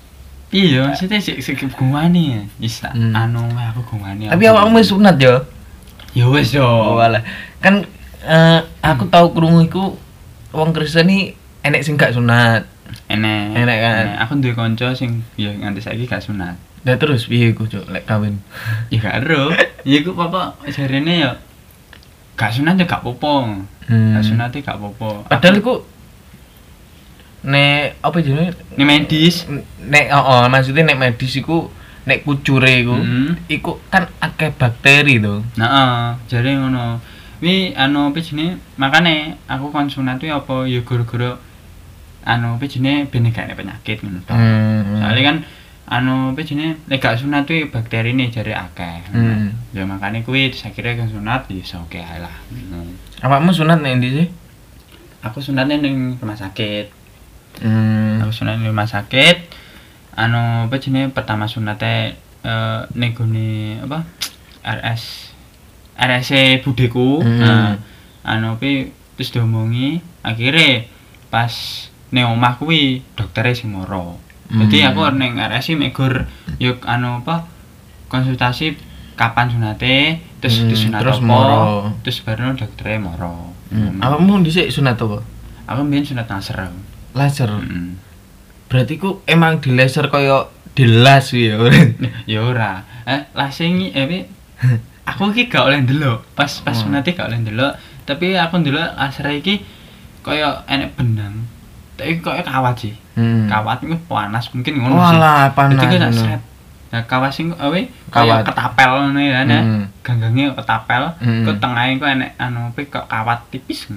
iya 0.51 0.85
maksudnya 0.85 1.17
sik 1.23 1.39
sik 1.41 1.63
gumani 1.73 2.37
ya 2.37 2.41
wis 2.59 2.83
tak 2.83 2.91
Hmm. 2.93 3.15
anu 3.15 3.39
aku 3.55 3.95
gumani 3.95 4.27
tapi 4.27 4.43
awakmu 4.51 4.77
wis 4.83 4.91
sunat 4.91 5.15
yo. 5.17 5.47
ya 6.11 6.27
wis 6.27 6.51
yo 6.51 6.67
Oh 6.67 6.99
alah. 6.99 7.23
Kan 7.63 7.87
eh, 8.27 8.59
aku 8.83 9.07
tahu 9.07 9.31
krungu 9.33 9.63
iku 9.65 9.95
wong 10.51 10.75
Kristen 10.75 11.09
iki 11.09 11.33
enek 11.65 11.81
sing 11.81 11.95
gak 11.97 12.13
sunat. 12.13 12.67
Enek 13.07 13.57
Enek 13.57 13.77
kan? 13.77 14.05
aku 14.19 14.31
duwe 14.37 14.53
kanca 14.53 14.91
sing 14.91 15.21
ya 15.35 15.51
nganti 15.51 15.79
saiki 15.79 16.05
gak 16.05 16.21
sunat 16.21 16.55
Lah 16.81 16.97
terus 16.97 17.25
piye 17.25 17.53
iku 17.53 17.65
cuk 17.65 17.85
lek 17.87 18.05
kawin? 18.05 18.41
ya 18.89 18.97
gak 18.97 19.21
ero 19.21 19.53
ya 19.83 19.97
iku 19.99 20.11
pokok 20.11 20.65
jarene 20.67 21.13
ya 21.19 21.31
gak 22.33 22.51
sunat 22.51 22.75
ya 22.75 22.85
gak 22.85 23.01
apa-apa 23.01 23.63
Hmm. 23.85 24.15
gak 24.15 24.23
sunat 24.23 24.49
ya 24.49 24.61
gak 24.61 24.77
apa-apa 24.77 25.27
Padahal 25.27 25.55
iku 25.57 25.75
nek 27.41 27.97
apa 27.99 28.17
jenenge 28.17 28.53
ini 28.77 28.83
medis 28.85 29.49
nek 29.81 30.13
oh, 30.13 30.21
oh, 30.21 30.41
maksudnya 30.45 30.85
nek 30.85 30.97
medis 30.97 31.33
iku 31.33 31.73
nek 32.01 32.21
kucure 32.21 32.69
iku 32.71 32.93
Hmm. 32.93 33.33
iku 33.47 33.81
kan 33.89 34.09
akeh 34.17 34.49
bakteri 34.51 35.17
to. 35.17 35.41
Nah, 35.55 36.17
jare 36.25 36.53
ngono. 36.53 37.01
Wi 37.41 37.73
anu 37.73 38.09
apa 38.09 38.21
jenenge? 38.21 38.61
Makane 38.77 39.37
aku 39.45 39.69
kon 39.69 39.85
sunat 39.85 40.17
kuwi 40.17 40.29
apa 40.29 40.65
ya 40.65 40.81
gara-gara 40.81 41.37
anu 42.21 42.57
apa 42.57 42.65
jenenge 42.69 43.09
ben 43.09 43.25
gak 43.33 43.49
ada 43.49 43.57
penyakit 43.57 44.05
ngono 44.05 44.21
to. 44.21 44.33
Hmm. 44.33 45.01
Soalnya 45.01 45.23
kan 45.25 45.37
anu 45.89 46.37
apa 46.37 46.41
jenenge 46.45 46.77
nek 46.85 47.01
gak 47.01 47.17
sunat 47.17 47.49
kuwi 47.49 47.67
bakteri 47.73 48.13
ini 48.13 48.29
jare 48.29 48.53
akeh. 48.53 49.09
Hmm. 49.09 49.57
Ya 49.73 49.83
makane 49.89 50.21
kuwi 50.21 50.53
sakire 50.53 50.93
kan 50.97 51.09
sunat 51.09 51.49
ya 51.49 51.57
iso 51.57 51.81
oke 51.81 51.97
ae 51.97 52.17
lah. 52.21 52.35
Hmm. 52.53 52.93
Awakmu 53.25 53.51
sunat 53.51 53.81
nek 53.81 53.97
ndi 53.97 54.09
sih? 54.13 54.27
Aku 55.25 55.41
sunatnya 55.41 55.81
ning 55.81 56.17
rumah 56.21 56.37
sakit. 56.37 56.93
Hmm. 57.65 58.21
Aku 58.21 58.31
sunat 58.33 58.61
ning 58.61 58.69
rumah 58.69 58.85
sakit. 58.85 59.37
Anu 60.17 60.69
apa 60.69 60.75
jenenge 60.77 61.09
pertama 61.13 61.49
sunate 61.49 62.17
eh 62.45 62.81
ning 62.93 63.13
apa? 63.81 64.05
RS 64.61 65.33
RS 65.97 66.29
budeku. 66.61 67.21
Hmm. 67.25 67.41
Nah, 67.41 67.73
anu 68.21 68.61
kuwi 68.61 68.93
terus 69.17 69.33
diomongi 69.33 70.01
akhirnya 70.21 70.85
pas 71.29 71.53
ning 72.11 72.27
omah 72.27 72.55
kuwi 72.55 73.01
doktere 73.15 73.51
sing 73.51 73.71
moro. 73.71 74.19
Jadi 74.51 74.83
Hmm. 74.83 74.89
aku 74.91 75.01
ning 75.15 75.39
RS 75.39 75.75
megur 75.75 76.27
yuk 76.59 76.83
anu 76.83 77.23
apa 77.23 77.47
konsultasi 78.07 78.75
kapan 79.15 79.47
sunate 79.47 80.19
terus 80.43 80.59
Hmm, 80.59 80.67
disunat 80.67 80.99
terus 80.99 81.19
apa, 81.19 81.25
moro. 81.25 81.63
terus 82.03 82.19
baru 82.19 82.51
doktere 82.53 82.99
moro. 82.99 83.55
Hmm. 83.71 83.95
Hmm. 83.95 84.03
Awakmu 84.03 84.43
dhisik 84.43 84.67
sunat 84.67 84.99
apa? 84.99 85.23
Aku 85.71 85.87
mbiyen 85.87 86.03
sunat 86.03 86.27
laser. 86.27 86.67
Laser. 87.15 87.47
Heeh. 87.47 87.95
Berarti 88.67 88.93
ku 88.95 89.23
emang 89.23 89.59
di 89.59 89.71
laser 89.71 90.07
kaya 90.07 90.47
dilas 90.75 91.31
ya. 91.31 91.55
ya 92.31 92.39
ora. 92.43 92.83
Eh, 93.07 93.27
lasing 93.31 93.91
eh 93.91 94.27
aku 95.07 95.31
iki 95.31 95.47
gak 95.47 95.67
oleh 95.67 95.79
ndelok. 95.79 96.27
Pas 96.35 96.51
pas 96.59 96.75
Hmm. 96.75 96.91
sunate 96.91 97.15
gak 97.15 97.31
oleh 97.31 97.39
ndelok, 97.39 97.75
tapi 98.03 98.35
aku 98.35 98.59
ndelok 98.59 98.99
laser 98.99 99.31
iki 99.31 99.63
kaya 100.23 100.63
enek 100.67 100.95
benang. 100.95 101.47
Tapi 102.01 102.17
kaya 102.17 102.41
kawat 102.41 102.75
sih. 102.75 102.93
Hmm. 103.13 103.45
Kawat 103.45 103.77
iku 103.79 103.93
panas 104.07 104.49
mungkin 104.49 104.73
ngono 104.75 104.97
sih. 104.97 105.13
Walah, 105.13 105.53
panas 105.53 105.77
Jadi 105.77 105.95
ngono. 105.95 106.09
sret 106.11 106.41
Nah, 106.91 107.07
kawas 107.07 107.31
sing 107.31 107.55
awe 107.55 107.79
Kawat. 108.11 108.11
kawat 108.11 108.39
ketapel 108.43 108.89
ngono 108.99 109.21
ya, 109.21 109.45
nah. 109.45 109.63
Hmm. 109.63 109.83
Ganggange 110.01 110.51
ketapel, 110.51 111.03
Hmm. 111.17 111.45
ke 111.45 111.51
tengahnya 111.55 111.93
ku 111.95 112.05
enek 112.05 112.31
anu 112.35 112.67
apa 112.67 112.79
kok 112.83 113.05
kawat 113.07 113.39
tipis. 113.47 113.87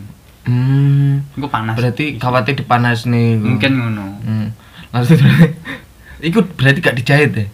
Hmm. 0.44 1.24
Iku 1.34 1.48
panas. 1.48 1.74
Berarti 1.74 2.14
kawatnya 2.14 2.54
dipanas 2.54 3.02
nih. 3.04 3.34
mungkin 3.34 3.72
ngono. 3.74 4.06
Hmm. 4.20 4.46
Langsung 4.92 5.18
Iku 6.22 6.40
berarti 6.54 6.78
gak 6.80 6.94
dijahit 6.94 7.30
ya? 7.32 7.44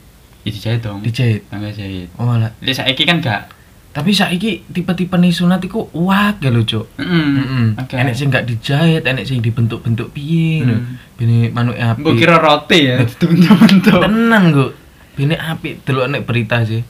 Ya 0.40 0.50
dijahit 0.50 0.80
dong. 0.80 1.00
Dijahit. 1.00 1.42
Enggak 1.48 1.72
jahit. 1.74 2.08
Oh 2.14 2.32
lah. 2.32 2.52
Jadi 2.60 2.72
saiki 2.72 3.02
kan 3.02 3.18
gak 3.18 3.48
Tapi 3.90 4.14
saiki 4.14 4.62
tipe-tipe 4.70 5.18
nih 5.18 5.34
sunat 5.34 5.58
iku 5.66 5.90
wah 5.98 6.30
ya 6.38 6.54
lho, 6.54 6.62
Cuk. 6.62 6.86
Heeh. 6.94 7.26
Heeh. 7.42 7.66
Oke. 7.74 7.94
Enek 7.98 8.14
sing 8.14 8.30
gak 8.30 8.46
dijahit, 8.46 9.02
enek 9.02 9.26
sing 9.26 9.42
dibentuk-bentuk 9.42 10.14
piye 10.14 10.62
lho. 10.62 10.78
Hmm. 10.78 10.94
Bene 11.18 11.50
manuke 11.50 11.82
api. 11.82 11.98
Mbok 11.98 12.14
kira 12.14 12.38
roti 12.38 12.78
ya, 12.86 13.02
bentuk-bentuk. 13.02 13.98
tenan 13.98 14.42
kok. 14.54 14.70
Bene 15.18 15.34
api 15.34 15.82
delok 15.82 16.06
nek 16.06 16.22
berita 16.22 16.62
sih. 16.62 16.86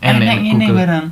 Enek 0.00 0.24
nek 0.24 0.38
ngene 0.40 0.64
Google. 0.64 0.78
barang. 0.80 1.06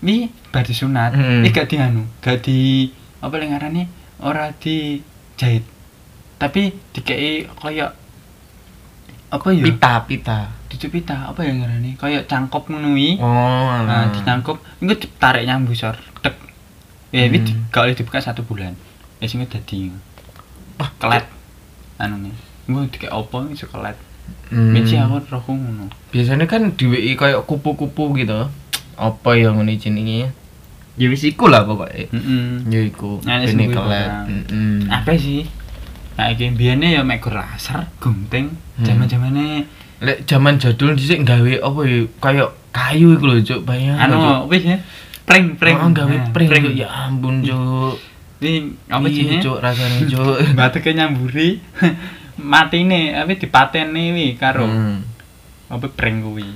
Wi 0.00 0.16
bar 0.48 0.62
disunat, 0.64 1.12
Hmm. 1.12 1.42
iki 1.44 1.50
gak 1.52 1.66
dianu, 1.68 2.02
gak 2.22 2.40
di 2.46 2.88
apa 3.20 3.34
lek 3.36 3.48
ngarane 3.52 3.82
ora 4.22 4.54
dijahit. 4.54 5.66
Tapi 6.38 6.72
dikei 6.94 7.44
kaya 7.52 7.92
apa 9.28 9.46
ya? 9.50 9.62
Pita, 9.66 9.94
pita. 10.06 10.40
Dicupita 10.80 11.28
apa 11.28 11.44
ya 11.44 11.52
ngarane? 11.52 11.92
Kaya 11.92 12.24
cangkop 12.24 12.72
ngono 12.72 12.96
wi. 12.96 13.20
Oh, 13.20 13.28
Nah, 13.28 14.08
alah. 14.08 14.16
dicangkup, 14.16 14.64
iku 14.80 14.96
ditarik 14.96 15.44
nyambung 15.44 15.76
sor. 15.76 15.92
Tek. 16.18 16.32
Ya, 17.12 17.28
Hmm. 17.28 17.28
ini 17.28 17.38
di- 17.44 17.56
gak 17.68 17.84
boleh 17.84 17.92
dibuka 17.92 18.16
satu 18.16 18.40
bulan. 18.40 18.72
Ya 19.20 19.28
sing 19.28 19.44
dadi. 19.44 19.92
Wah, 20.80 20.88
kelet. 20.96 21.28
Anu 22.00 22.16
nih. 22.18 22.32
Gue 22.64 22.88
dikek 22.88 23.12
opo 23.12 23.44
iso 23.52 23.68
kelet. 23.68 23.92
Hmm. 24.48 24.72
Benci 24.72 24.96
aku 24.96 25.20
rohku 25.28 25.52
ngono. 25.52 25.92
Biasanya 26.08 26.48
kan 26.48 26.72
diweki 26.72 27.12
kayak 27.12 27.44
kupu-kupu 27.44 28.16
gitu. 28.16 28.48
Apa 28.96 29.36
yang 29.36 29.60
ngene 29.60 29.76
jenenge? 29.76 30.32
Ya 30.96 31.06
wis 31.12 31.28
iku 31.28 31.52
lah 31.52 31.68
pokoknya. 31.68 32.08
Heeh. 32.08 32.72
Ya 32.72 32.80
iku. 32.80 33.20
Nah, 33.20 33.44
kuwi 33.44 33.68
kelet. 33.68 34.08
Heeh. 34.48 34.88
Apa 34.88 35.12
sih? 35.12 35.44
Nah, 36.16 36.32
iki 36.32 36.48
biyene 36.50 36.96
ya 36.96 37.04
mek 37.04 37.20
laser, 37.26 37.84
gunting, 38.00 38.56
Hmm. 38.80 39.04
Lek 40.00 40.24
zaman 40.24 40.56
jadul 40.56 40.96
dhisik 40.96 41.22
gawe 41.22 41.52
apa 41.60 41.80
ya 41.84 41.98
kayak 42.18 42.48
kayu 42.70 43.14
iku 43.14 43.24
lho, 43.26 43.36
Cuk. 43.40 43.60
Bayang. 43.62 43.96
anu 43.96 44.48
wis 44.48 44.64
ya. 44.64 44.78
Pring, 45.22 45.54
pring. 45.54 45.76
Oh, 45.76 45.90
gawe 45.90 46.08
Nah, 46.08 46.32
pring. 46.32 46.48
Cuk. 46.48 46.72
Ya 46.72 46.88
ampun, 46.88 47.40
Cuk. 47.40 48.00
Ini 48.40 48.52
apa 48.88 49.04
Iya, 49.04 49.14
jenenge? 49.14 49.44
Cuk, 49.44 49.58
rasane, 49.60 49.96
Cuk. 50.12 50.36
Bateke 50.54 50.90
nyamburi. 50.90 51.60
Matine, 52.40 53.12
apa 53.12 53.36
dipateni 53.36 54.04
wi 54.10 54.26
karo 54.34 54.64
Hmm. 54.64 55.04
apa 55.68 55.84
pring 55.86 56.24
kuwi. 56.24 56.48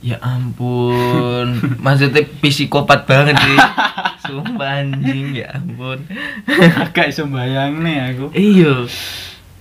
Ya 0.00 0.16
ampun, 0.18 1.60
maksudnya 1.84 2.24
psikopat 2.40 3.04
banget 3.04 3.36
sih. 3.36 3.58
Sumpah 4.22 4.80
anjing, 4.80 5.36
ya 5.36 5.52
ampun. 5.52 6.00
Agak 6.48 7.10
iso 7.10 7.28
bayangne 7.28 7.94
aku. 8.10 8.32
Iya. 8.32 8.88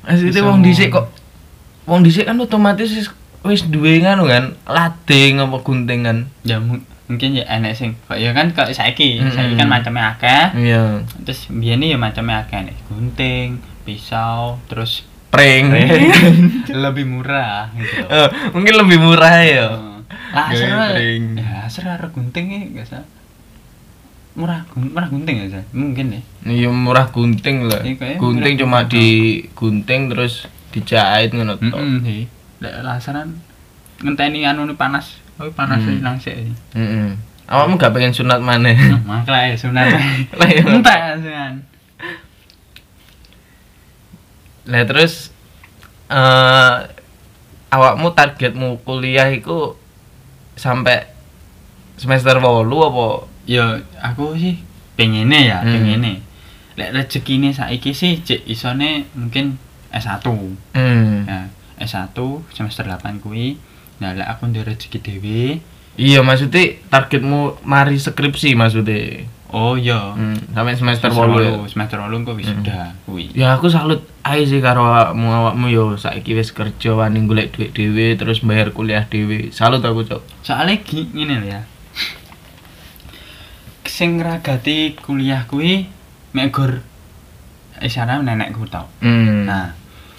Maksudnya 0.01 0.41
wong 0.41 0.59
dhisik 0.61 0.89
kok 0.89 1.11
wong 1.83 2.01
dhisik 2.01 2.25
kan 2.25 2.37
otomatis 2.37 2.89
wis 3.45 3.65
duwe 3.65 3.97
ngono 3.99 4.25
kan, 4.25 4.57
lading 4.65 5.39
apa 5.39 5.57
guntingan. 5.59 6.25
Ya 6.41 6.57
mu- 6.57 6.81
mungkin 7.05 7.37
ya 7.37 7.45
enek 7.47 7.77
sing 7.77 7.93
kok 8.01 8.17
ya 8.17 8.33
kan 8.33 8.49
kok 8.49 8.65
saiki, 8.67 9.21
Mm-mm. 9.21 9.29
saiki 9.29 9.53
kan 9.53 9.69
macamnya 9.69 10.13
akeh. 10.13 10.57
Iya. 10.57 11.05
Terus 11.21 11.47
biyen 11.49 11.79
ya 11.79 11.95
macamnya 11.95 12.41
akeh 12.41 12.65
nek 12.65 12.77
gunting, 12.87 13.61
pisau, 13.83 14.57
terus 14.65 15.05
Prank. 15.29 15.67
lebih 16.85 17.05
murah 17.05 17.67
gitu. 17.75 18.07
Eh, 18.07 18.27
mungkin 18.49 18.73
lebih 18.77 18.97
murah 18.97 19.35
ya. 19.37 19.67
Laser 20.31 20.71
wae. 20.71 20.91
pring. 20.95 21.23
ya 21.35 21.67
laser 21.67 21.83
karo 21.85 22.07
gunting 22.09 22.45
ya 22.47 22.61
gak. 22.81 23.03
Murah, 24.35 24.63
murah 24.73 25.07
gunting 25.07 25.43
aja. 25.43 25.59
Mungkin 25.71 26.11
ya. 26.11 26.21
Iya 26.43 26.69
murah 26.69 27.07
gunting 27.07 27.67
lah. 27.67 27.83
Kayaknya 27.83 28.15
Gunting 28.15 28.53
murah 28.55 28.61
cuma 28.63 28.79
gunting. 28.81 28.95
digunting 28.95 30.01
terus 30.11 30.33
dijahit 30.71 31.31
ngono. 31.31 31.55
Heeh 31.55 31.95
sih. 32.03 32.23
Lek 32.59 32.73
laseran 32.81 33.39
ngenteni 33.99 34.43
anu 34.43 34.63
ini 34.63 34.75
panas. 34.75 35.19
Oh, 35.35 35.51
panas 35.51 35.83
Hmm. 35.83 35.87
sih 35.87 35.97
langsung. 35.99 36.55
Heeh. 36.73 37.11
Awakmu 37.45 37.75
gak 37.75 37.91
pengen 37.91 38.09
sunat 38.09 38.39
maneh? 38.39 38.73
Makanya 39.09 39.53
sunat. 39.53 39.85
Lah 40.33 40.49
ya. 40.49 40.63
Entek 40.71 40.99
sunat. 41.21 41.53
Lah 44.65 44.81
terus 44.83 45.29
eh 46.05 46.75
awakmu 47.69 48.13
targetmu 48.13 48.81
kuliah 48.81 49.29
iku 49.29 49.77
sampai 50.55 51.05
semester 51.97 52.37
8 52.37 52.65
apa? 52.65 53.07
Ya 53.45 53.77
aku 54.01 54.33
sih 54.33 54.57
pengennya 54.95 55.39
ya, 55.39 55.57
Hmm. 55.61 55.73
pengennya. 55.75 56.13
Lek 56.75 56.91
rezekine 56.91 57.53
saiki 57.53 57.93
sih 57.93 58.19
cek 58.19 58.47
isone 58.47 59.05
mungkin 59.13 59.59
S1. 59.93 60.25
Hmm. 60.73 61.23
Nah, 61.23 61.45
S1 61.79 62.15
semester 62.53 62.85
8 62.87 63.19
kuwi. 63.19 63.57
Nah, 63.99 64.11
lek 64.11 64.27
aku 64.27 64.51
ndek 64.51 64.67
rezeki 64.67 64.99
dhewe, 64.99 65.41
Iya 65.95 66.19
maksudnya 66.27 66.75
targetmu 66.91 67.63
mari 67.63 67.95
skripsi 67.95 68.51
maksudnya. 68.51 69.23
oh 69.55 69.79
iya. 69.79 70.11
Hmm. 70.11 70.35
Sampai 70.51 70.75
semester 70.75 71.07
Semester 71.07 71.31
8 71.31 71.47
ya. 71.47 71.51
8, 71.63 71.71
semester 71.71 71.97
8 72.03 72.27
kok 72.27 72.35
wisuda 72.35 72.79
kuwi. 73.07 73.31
Ya 73.31 73.55
aku 73.55 73.71
salut 73.71 74.03
ae 74.27 74.43
sih 74.43 74.59
karo 74.59 74.83
awakmu 74.83 75.31
awakmu 75.31 75.71
yo 75.71 75.95
saiki 75.95 76.35
wis 76.35 76.51
kerja 76.51 76.91
wani 76.91 77.23
golek 77.23 77.55
duit 77.55 77.71
dhewe 77.71 78.19
terus 78.19 78.43
bayar 78.43 78.75
kuliah 78.75 79.07
dhewe. 79.07 79.55
Salut 79.55 79.79
aku, 79.79 80.03
Cok. 80.03 80.43
Soalnya 80.43 80.75
gi 80.83 81.07
ngene 81.15 81.35
ya. 81.47 81.61
Sing 83.87 84.19
ngragati 84.19 84.99
kuliah 84.99 85.47
kuwi 85.47 85.87
mek 86.35 86.51
gur 86.51 86.83
isara 87.79 88.19
nenekku 88.19 88.67
tau. 88.67 88.91
Hmm. 88.99 89.47
Nah, 89.47 89.71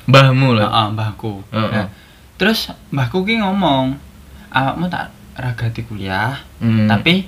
mbahmu 0.06 0.54
lah. 0.54 0.66
heeh 0.66 0.86
mbahku. 0.92 1.32
Heeh. 1.50 1.70
Nah, 1.72 1.86
terus 2.36 2.70
mbahku 2.88 3.22
ki 3.22 3.38
ngomong, 3.38 3.98
awakmu 4.48 4.86
tak 4.86 5.10
ragati 5.34 5.82
kuliah, 5.82 6.40
Hmm. 6.58 6.86
tapi 6.86 7.26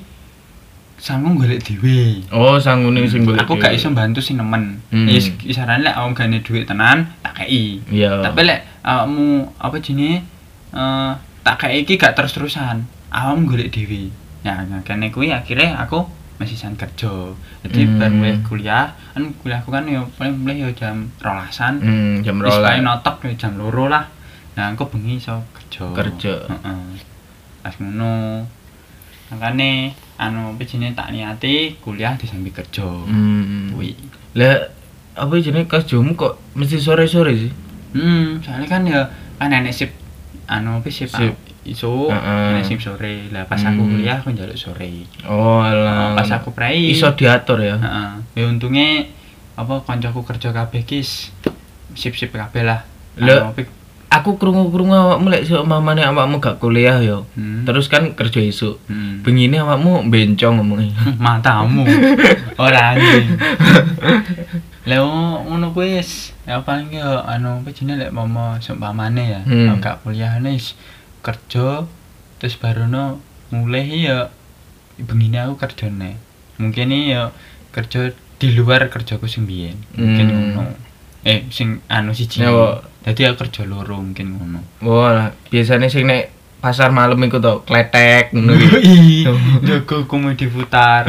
sanggup 0.99 1.39
golek 1.39 1.63
dhewe. 1.63 2.27
oh 2.33 2.59
sanggune 2.59 3.07
sing 3.07 3.23
golek. 3.23 3.43
aku 3.43 3.55
gak 3.55 3.71
iso 3.71 3.91
bantu 3.91 4.19
sing 4.19 4.35
nemen. 4.35 4.83
Hmm. 4.91 5.07
Ya 5.07 5.15
is- 5.15 5.35
isarane 5.43 5.85
lek 5.85 5.95
awakmu 5.95 6.15
gane 6.15 6.39
duit 6.41 6.65
tenan, 6.65 7.07
tak 7.21 7.39
kei. 7.39 7.79
Iya. 7.87 8.19
Tapi 8.21 8.41
lek 8.43 8.61
awakmu 8.83 9.27
apa 9.55 9.77
jenenge 9.79 10.27
eh 10.69 11.13
tak 11.43 11.57
kei 11.59 11.83
iki 11.83 11.95
gak 11.95 12.15
terus-terusan. 12.15 12.83
Awakmu 13.09 13.47
golek 13.47 13.71
dhewe. 13.71 14.11
Ya, 14.43 14.63
nah, 14.65 14.81
kene 14.83 15.11
kuwi 15.11 15.31
akhirnya 15.31 15.77
aku 15.77 16.07
masih 16.39 16.55
san 16.55 16.75
kerja. 16.75 17.11
Jadi 17.63 17.81
Hmm. 17.85 17.99
bar 17.99 18.11
mulai 18.11 18.39
kuliah, 18.41 18.87
kan 19.13 19.23
kuliahku 19.37 19.69
kan 19.69 19.85
ya 19.85 20.01
paling 20.15 20.39
mulai 20.39 20.63
ya 20.63 20.71
jam 20.73 21.11
rolasan. 21.19 21.79
Hmm, 21.79 22.15
jam 22.23 22.39
Wis 22.39 22.49
paling 22.49 22.83
rolas. 22.83 23.03
notok 23.03 23.17
ya 23.27 23.35
jam 23.37 23.53
loro 23.55 23.87
lah. 23.87 24.07
Nah, 24.55 24.73
aku 24.73 24.87
bengi 24.89 25.19
iso 25.19 25.39
kerja. 25.53 25.87
Kerja. 25.93 26.35
Heeh. 26.47 26.83
Pas 27.61 27.75
ngono. 27.77 28.43
Makane 29.29 29.93
anu 30.17 30.57
jenenge 30.59 30.97
tak 30.97 31.13
niati 31.13 31.77
kuliah 31.79 32.17
disambi 32.17 32.49
kerja. 32.49 32.87
Hmm. 32.87 33.71
Kuwi. 33.71 33.93
Lah 34.35 34.57
apa 35.15 35.35
jenenge 35.37 35.67
kerjamu 35.67 36.15
kok 36.15 36.39
mesti 36.55 36.79
sore-sore 36.79 37.35
sih? 37.37 37.53
Hmm, 37.93 38.41
soalnya 38.41 38.67
kan 38.67 38.83
ya 38.83 39.01
kan 39.37 39.51
enek 39.51 39.71
sip 39.71 39.91
anu 40.47 40.81
apa 40.81 40.89
sip, 40.89 41.11
Sip. 41.11 41.35
Iso 41.69 42.09
Heeh. 42.09 42.53
enek 42.53 42.65
sip 42.65 42.81
sore. 42.81 43.29
Lah 43.29 43.45
pas 43.45 43.61
aku 43.61 43.79
Hmm. 43.79 43.91
kuliah 43.93 44.17
aku 44.17 44.31
njaluk 44.31 44.55
sore. 44.55 45.05
Oh, 45.23 45.61
alah. 45.61 46.13
pas 46.15 46.29
aku 46.31 46.51
prei. 46.51 46.91
iso 46.91 47.13
diatur 47.13 47.61
ya. 47.61 47.77
Heeh. 47.77 48.11
Ya 48.35 48.45
untungnya 48.47 49.05
apa 49.55 49.83
kancaku 49.83 50.23
kerja 50.23 50.51
kabeh 50.51 50.83
kis 50.83 51.31
sip-sip 51.93 52.31
kabeh 52.31 52.63
lah. 52.63 52.83
Lah, 53.17 53.45
Anu, 53.45 53.53
apa- 53.53 53.77
Aku 54.09 54.35
krungu-krungu 54.35 54.89
awakmu 54.91 55.29
lek 55.29 55.45
seumpamane 55.45 56.01
awakmu 56.01 56.41
gak 56.41 56.57
kuliah 56.57 56.97
yo. 56.99 57.29
Hmm. 57.35 57.69
Terus 57.69 57.87
kan 57.87 58.17
kerja 58.17 58.41
isuk. 58.41 58.81
Hmm. 58.87 59.21
Bengine 59.21 59.61
awakmu 59.61 60.09
bencong 60.09 60.57
ngomongnya. 60.57 60.97
matamu 61.21 61.85
ora 62.57 62.97
anjing 62.97 63.37
lek 64.89 64.99
ngono 64.99 65.69
kuwi 65.71 66.01
wis 66.01 66.33
ya 66.43 66.57
paling 66.59 66.89
ya 66.89 67.21
anu 67.23 67.61
apa 67.61 67.69
jenenge 67.69 68.01
lek 68.01 68.11
mama 68.11 68.57
seumpamane 68.57 69.25
ya 69.29 69.41
Hmm. 69.45 69.77
gak 69.77 70.01
kuliah 70.01 70.41
wis 70.41 70.73
kerja 71.21 71.85
terus 72.39 72.55
barono 72.57 73.19
mulai 73.51 74.05
ya 74.05 74.31
bengine 74.99 75.39
aku 75.41 75.57
kerjane 75.59 76.19
mungkin 76.59 76.91
ya 76.93 77.31
kerja 77.75 78.11
di 78.39 78.55
luar 78.55 78.87
kerjaku 78.89 79.27
sing 79.27 79.47
biyen 79.47 79.75
mungkin 79.95 80.27
Hmm. 80.29 80.39
ngono. 80.55 80.63
Eh 81.27 81.51
sing 81.51 81.83
anu 81.91 82.15
siji. 82.15 82.41
Ya, 82.43 82.55
Wo. 82.55 82.79
dadi 83.03 83.27
aku 83.27 83.43
kerja 83.43 83.67
loro 83.67 83.99
mungkin 83.99 84.39
ngono. 84.39 84.61
Wah, 84.87 85.35
biasanya 85.51 85.91
sing 85.91 86.07
nek 86.07 86.31
pasar 86.59 86.91
malam 86.91 87.19
iku 87.23 87.39
to 87.39 87.63
kletek 87.67 88.31
ngono 88.35 88.55
jago 89.67 90.07
komedi 90.07 90.47
putar 90.47 91.07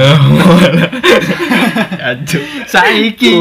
Aduh. 2.02 2.42
saiki. 2.74 3.34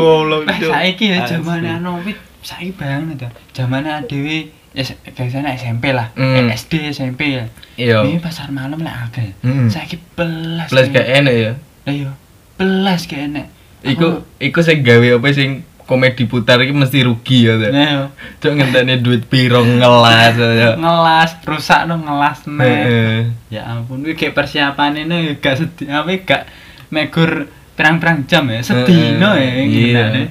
Saiki 0.61 1.05
ya 1.13 1.25
zamane 1.27 1.69
anu 1.71 2.01
wit 2.05 2.17
saiki 2.45 2.73
bayangin 2.77 3.17
ta 3.19 3.29
zamane 3.53 4.05
dhewe 4.09 4.49
Kayak 4.71 5.31
sana 5.31 5.51
SMP 5.53 5.91
lah 5.91 6.13
Hmm. 6.13 6.45
Eh, 6.45 6.53
SD 6.53 6.89
SMP 6.89 7.35
ya 7.35 7.45
Iya. 7.75 8.05
ini 8.05 8.19
pasar 8.19 8.49
malam 8.49 8.79
lah 8.79 9.07
agak 9.07 9.33
Mm. 9.41 9.67
saya 9.67 9.87
belas 10.13 10.69
Plus 10.69 10.87
gak 10.89 11.03
enak 11.05 11.35
ya. 11.35 11.53
lah 11.83 11.95
yo 11.97 12.11
belas 12.55 13.05
kayak 13.05 13.33
enak 13.33 13.47
Iku 13.81 14.07
iku 14.39 14.59
sing 14.61 14.83
gawe 14.83 15.09
apa 15.15 15.29
sing 15.31 15.51
komedi 15.81 16.25
putar 16.25 16.59
iki 16.59 16.71
mesti 16.71 17.01
rugi 17.01 17.47
ya. 17.47 17.55
Cok. 17.55 17.71
nah 17.71 17.87
yo 17.89 18.05
Cok 18.37 18.53
ngenteni 18.53 18.95
duit 18.99 19.25
piro 19.25 19.63
ngelas 19.63 20.35
ya. 20.35 20.75
ngelas 20.75 21.31
rusak 21.43 21.87
no 21.87 21.97
ngelas 21.97 22.45
nih 22.45 23.33
ya 23.49 23.63
ampun 23.65 24.03
wih 24.03 24.13
kayak 24.13 24.33
persiapan 24.33 25.01
ini 25.01 25.37
gak 25.37 25.55
sedih 25.57 25.89
apa 25.89 26.11
gak 26.19 26.43
megur 26.89 27.47
perang-perang 27.73 28.27
jam 28.27 28.45
ya 28.47 28.61
sedih 28.61 29.17
no 29.17 29.33
ya 29.33 29.51
Heeh, 29.55 30.27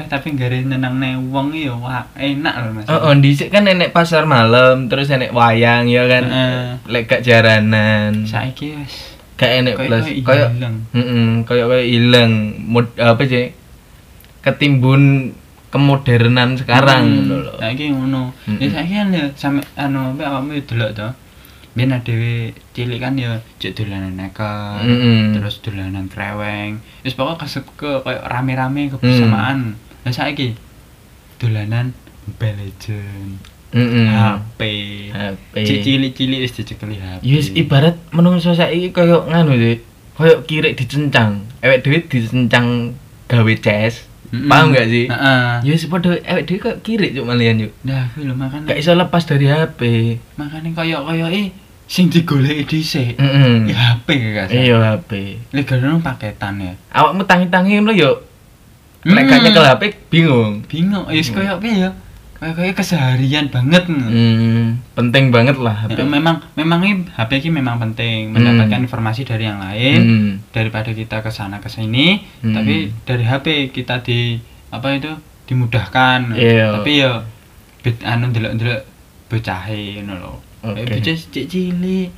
deh 0.00 0.08
Tapi- 0.08 0.32
gak 0.32 0.50
nenang 0.64 0.96
wong 1.28 1.52
ya 1.52 1.70
wah 1.70 2.02
enak 2.14 2.54
loh 2.58 2.70
mas 2.72 2.86
Oh, 2.86 2.98
oh 3.02 3.14
dhisik 3.14 3.48
kan 3.48 3.62
enek 3.62 3.90
pasar 3.90 4.24
malam, 4.24 4.86
terus 4.86 5.06
enek 5.06 5.30
wayang 5.30 5.84
ya 5.86 6.04
kan. 6.06 6.24
Heeh. 6.24 6.64
Lek 6.86 7.04
gak 7.04 7.20
jaranan. 7.20 8.24
saiki 8.24 8.74
wis 8.74 9.20
Gak 9.36 9.52
enek 9.56 9.72
Kayak- 9.74 9.88
plus. 9.90 10.04
kayak 10.04 10.20
Kayak 10.22 10.48
heeh, 10.90 11.28
kayak 11.44 11.66
kayak 11.66 11.86
ilang 11.86 12.32
mod 12.62 12.86
apa 12.94 13.22
sih? 13.22 13.52
Ketimbun 14.38 15.36
kemodernan 15.68 16.56
sekarang 16.56 17.04
Hmm, 17.22 17.30
lho. 17.38 17.52
saiki 17.56 17.88
ngono 17.88 18.34
ya 18.56 18.66
saiki 18.68 18.94
kan 18.96 19.08
ya 19.10 19.24
sampe 19.32 19.62
anu 19.76 20.10
apa 20.10 20.22
awakmu 20.26 20.58
delok 20.60 20.90
to 20.92 21.06
biyen 21.70 21.94
dhewe 21.96 22.50
cilik 22.74 22.98
kan 22.98 23.14
ya 23.14 23.38
cek 23.56 23.78
dolanan 23.78 24.18
neker 24.18 24.82
Mm-mm. 24.82 25.30
terus 25.30 25.62
dolanan 25.62 26.10
kreweng 26.10 26.82
wis 27.00 27.14
pokok 27.14 27.46
kesep 27.46 27.62
ke 27.78 28.02
kayak 28.02 28.26
rame-rame 28.26 28.90
kebersamaan 28.90 29.78
nah 30.00 30.12
saiki 30.12 30.56
dolanan 31.36 31.92
Mobile 32.26 32.56
Legend 32.58 33.32
Heeh. 33.70 34.06
HP 34.10 34.60
HP. 35.14 35.52
cik 35.62 35.78
cilik-cilik 35.86 36.38
wis 36.42 36.52
dicekeli 36.52 36.96
HP 36.98 37.22
Yes, 37.22 37.54
ibarat 37.54 37.94
menungso 38.10 38.50
saiki 38.50 38.90
koyo 38.90 39.22
nganu 39.30 39.54
sih. 39.54 39.78
Koyo 40.18 40.42
kirik 40.42 40.74
dicencang. 40.74 41.46
Ewek 41.62 41.80
dhewe 41.80 41.98
dicencang 42.02 42.98
gawe 43.24 43.52
CS. 43.56 44.10
Mm-mm. 44.30 44.50
Paham 44.50 44.74
gak 44.74 44.90
sih? 44.90 45.06
Heeh. 45.06 45.46
Ya 45.62 45.70
wis 45.70 45.86
padha 45.86 46.18
ewek 46.18 46.44
dhewe 46.50 46.58
kok 46.60 46.76
kirik 46.82 47.14
cuk 47.14 47.24
malian 47.24 47.62
yuk. 47.62 47.72
Nah, 47.86 48.10
kuwi 48.10 48.26
lho 48.26 48.34
makane 48.34 48.66
Gak 48.66 48.78
iso 48.78 48.90
lepas 48.92 49.22
dari 49.22 49.46
HP. 49.46 49.80
makane 50.34 50.74
koyo-koyoke 50.74 51.54
sing 51.86 52.10
digoleki 52.10 52.66
dhisik. 52.66 53.22
Heeh. 53.22 53.70
Ya 53.70 53.78
HP 53.94 54.08
gak 54.34 54.46
sih? 54.50 54.66
Iya 54.66 54.98
HP. 54.98 55.10
Legalno 55.54 56.02
paketan 56.02 56.58
ya. 56.58 56.74
Awakmu 56.90 57.22
tangi-tangi 57.22 57.78
ngono 57.78 57.94
yo. 57.94 58.18
Hmm. 59.02 59.16
nyekel 59.16 59.64
HP 59.64 59.82
bingung. 60.08 60.60
bingung 60.64 61.04
ya 61.06 61.16
wis 61.16 61.30
koyo 61.30 61.56
piye 61.56 61.80
ya 61.80 61.90
kayak 62.36 62.54
kayak 62.54 62.74
keseharian 62.74 63.48
banget 63.48 63.84
Hmm, 63.84 64.80
penting 64.94 65.28
banget 65.28 65.56
lah 65.56 65.84
Ya, 65.84 65.92
HP. 65.92 66.04
memang 66.06 66.40
memang 66.54 66.80
ini 66.80 67.04
HP 67.10 67.30
ini 67.38 67.50
memang 67.54 67.76
penting 67.78 68.28
Hmm. 68.28 68.34
mendapatkan 68.34 68.80
informasi 68.82 69.24
dari 69.24 69.44
yang 69.44 69.56
lain 69.58 70.00
Hmm. 70.00 70.32
daripada 70.50 70.88
kita 70.90 71.20
ke 71.20 71.28
sana 71.28 71.58
ke 71.58 71.68
sini 71.68 72.24
Hmm. 72.40 72.52
tapi 72.52 72.92
dari 73.02 73.24
HP 73.24 73.46
kita 73.70 74.00
di 74.00 74.40
apa 74.68 74.88
itu 74.90 75.12
dimudahkan 75.46 76.32
Iya. 76.32 76.72
tapi 76.74 76.90
ya 76.98 77.24
bet 77.80 78.00
anu 78.02 78.28
ndelok-ndelok 78.28 78.80
bocahe 79.26 79.98
ngono 79.98 80.14
lho. 80.16 80.32
Eh, 80.76 80.84
bocah 80.86 81.16
cek 81.16 81.44
cilik 81.46 82.08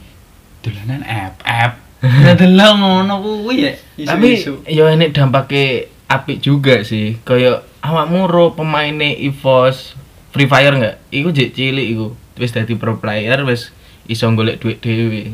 dolanan 0.60 1.02
app 1.02 1.38
app 1.42 1.72
Nah, 2.02 2.34
delok 2.34 2.72
ngono 2.76 3.14
kuwi 3.18 3.62
ya 3.62 3.72
Tapi 4.04 4.42
yo 4.66 4.86
enek 4.86 5.10
dampaknya 5.12 5.86
apik 6.12 6.38
juga 6.38 6.82
sih. 6.82 7.16
Kayak 7.22 7.64
awakmu 7.80 8.24
ro 8.24 8.52
pemainnya 8.52 9.08
EVOS 9.08 9.96
Free 10.30 10.46
Fire 10.46 10.72
enggak? 10.72 10.96
Iku 11.08 11.28
jek 11.28 11.52
cilik 11.52 11.88
iku. 11.88 12.06
Wis 12.34 12.50
dadi 12.50 12.72
pro 12.74 12.96
player 12.96 13.40
wis 13.42 13.72
iso 14.04 14.28
golek 14.30 14.58
duit 14.58 14.78
dhewe. 14.78 15.32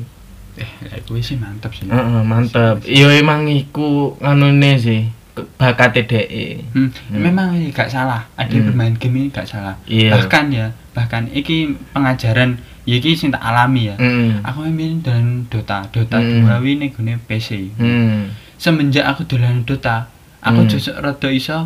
eh 0.59 0.67
kuwi 1.07 1.23
sih 1.23 1.39
mantep 1.39 1.71
sih 1.71 1.87
Heeh, 1.87 2.23
mantep. 2.23 2.83
Yo 2.83 3.07
emang 3.09 3.47
iku 3.47 4.19
nganune 4.19 4.75
sih 4.77 5.07
bakate 5.55 6.03
dhek. 6.03 6.27
Hmm, 6.75 6.91
Hmm. 6.91 7.23
memang 7.23 7.55
ini 7.55 7.71
gak 7.71 7.87
salah. 7.87 8.27
Ada 8.35 8.59
Hmm. 8.59 8.67
bermain 8.67 8.95
game 8.95 9.17
ini 9.17 9.29
gak 9.31 9.47
salah. 9.47 9.79
Iya. 9.87 10.19
Bahkan 10.19 10.45
ya, 10.51 10.75
bahkan 10.91 11.31
iki 11.31 11.79
pengajaran 11.95 12.59
ya 12.83 12.99
iki 12.99 13.15
sing 13.15 13.31
tak 13.31 13.39
alami 13.39 13.87
ya. 13.87 13.97
Heeh. 13.97 14.43
Aku 14.43 14.67
main 14.67 14.99
dan 14.99 15.47
Dota, 15.47 15.87
Dota 15.89 16.19
Hmm. 16.19 16.43
2 16.43 16.59
wi 16.59 16.75
ning 16.75 16.91
gone 16.91 17.23
PC. 17.23 17.71
Hmm. 17.79 18.35
Semenjak 18.59 19.07
aku 19.07 19.31
dolan 19.31 19.63
Dota, 19.63 20.11
aku 20.39 20.61
Hmm. 20.61 20.71
justru 20.71 20.95
rada 20.95 21.29
iso 21.29 21.59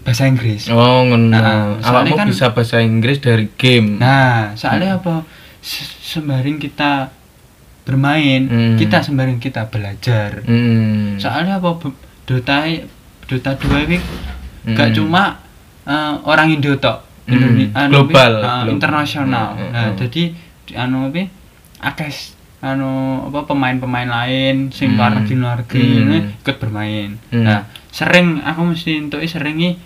bahasa 0.00 0.24
Inggris. 0.24 0.68
Oh, 0.68 1.02
ngono. 1.02 1.30
Nah, 1.30 1.78
soalnya 1.78 2.14
Awakmu 2.14 2.16
kan- 2.16 2.28
bisa 2.28 2.46
bahasa 2.50 2.76
Inggris 2.78 3.18
dari 3.18 3.50
game. 3.52 3.96
Nah, 3.96 4.54
soalnya 4.54 4.96
apa? 4.96 5.26
Se- 5.58 5.98
Sembaring 6.00 6.58
kita 6.58 7.10
bermain, 7.80 8.42
Hmm. 8.44 8.74
kita 8.74 8.98
sembaring 8.98 9.38
kita 9.38 9.66
belajar. 9.66 10.42
Hmm. 10.42 11.14
Soalnya 11.16 11.58
apa? 11.58 11.78
Dota 12.24 12.66
Dota 13.24 13.50
2 13.54 13.78
ini 13.84 13.98
gak 14.68 14.90
Hmm. 14.90 14.96
cuma 14.96 15.24
eh, 15.82 16.14
orang 16.24 16.50
Indo 16.50 16.76
tok. 16.76 17.02
Hmm, 17.24 17.34
Indone- 17.34 17.70
anu, 17.72 17.90
global, 18.04 18.32
eh, 18.32 18.42
global. 18.42 18.66
internasional. 18.68 19.48
Hmm, 19.54 19.70
Nah, 19.70 19.86
hmm. 19.86 19.96
jadi 19.96 20.22
di- 20.62 20.76
anu 20.76 21.06
apa? 21.06 21.22
Akeh 21.80 22.10
anu 22.60 22.90
apa 23.24 23.46
pemain-pemain 23.46 24.04
lain 24.06 24.68
sing 24.68 24.92
Hmm. 24.92 24.96
luar 24.96 25.10
negeri 25.14 25.34
luar 25.34 25.58
negeri 25.58 25.80
Hmm. 25.82 26.00
ini 26.02 26.18
ikut 26.38 26.56
bermain. 26.56 27.10
Hmm. 27.28 27.42
Nah, 27.42 27.60
sering 27.88 28.40
aku 28.40 28.60
mesti 28.66 28.90
entuk 28.98 29.24
seringi 29.24 29.80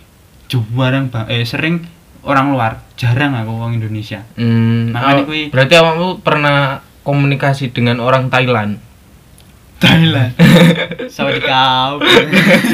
jarang 0.44 1.06
ba- 1.06 1.26
eh 1.26 1.42
sering 1.42 1.86
orang 2.22 2.50
luar, 2.50 2.82
jarang 2.94 3.32
aku 3.32 3.52
orang 3.54 3.76
Indonesia. 3.76 4.26
Hmm, 4.34 4.90
Makanya 4.90 5.22
aw- 5.22 5.24
kui- 5.24 5.48
berarti 5.48 5.74
awakmu 5.74 6.08
pernah 6.18 6.56
komunikasi 7.02 7.68
dengan 7.68 7.98
orang 7.98 8.26
Thailand. 8.26 8.80
Thailand. 9.76 10.32
Sawadee 11.14 11.42
kau. 11.42 12.00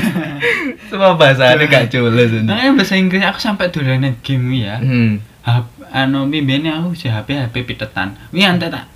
Semua 0.88 1.14
bahasanya 1.14 1.66
gak 1.66 1.90
jelas 1.90 2.30
ini. 2.30 2.46
Bahasa 2.46 2.94
Inggris 2.94 3.22
aku 3.22 3.38
sampai 3.38 3.68
dolanan 3.68 4.16
game 4.20 4.54
ya. 4.56 4.78
Hmm. 4.78 5.18
Hap, 5.40 5.66
anu 5.90 6.26
bimbene 6.26 6.68
aku 6.68 6.94
si 6.94 7.06
HP 7.06 7.34
HP 7.34 7.64
pitetan. 7.64 8.14
Wi 8.30 8.42
ante 8.42 8.68
tak 8.68 8.86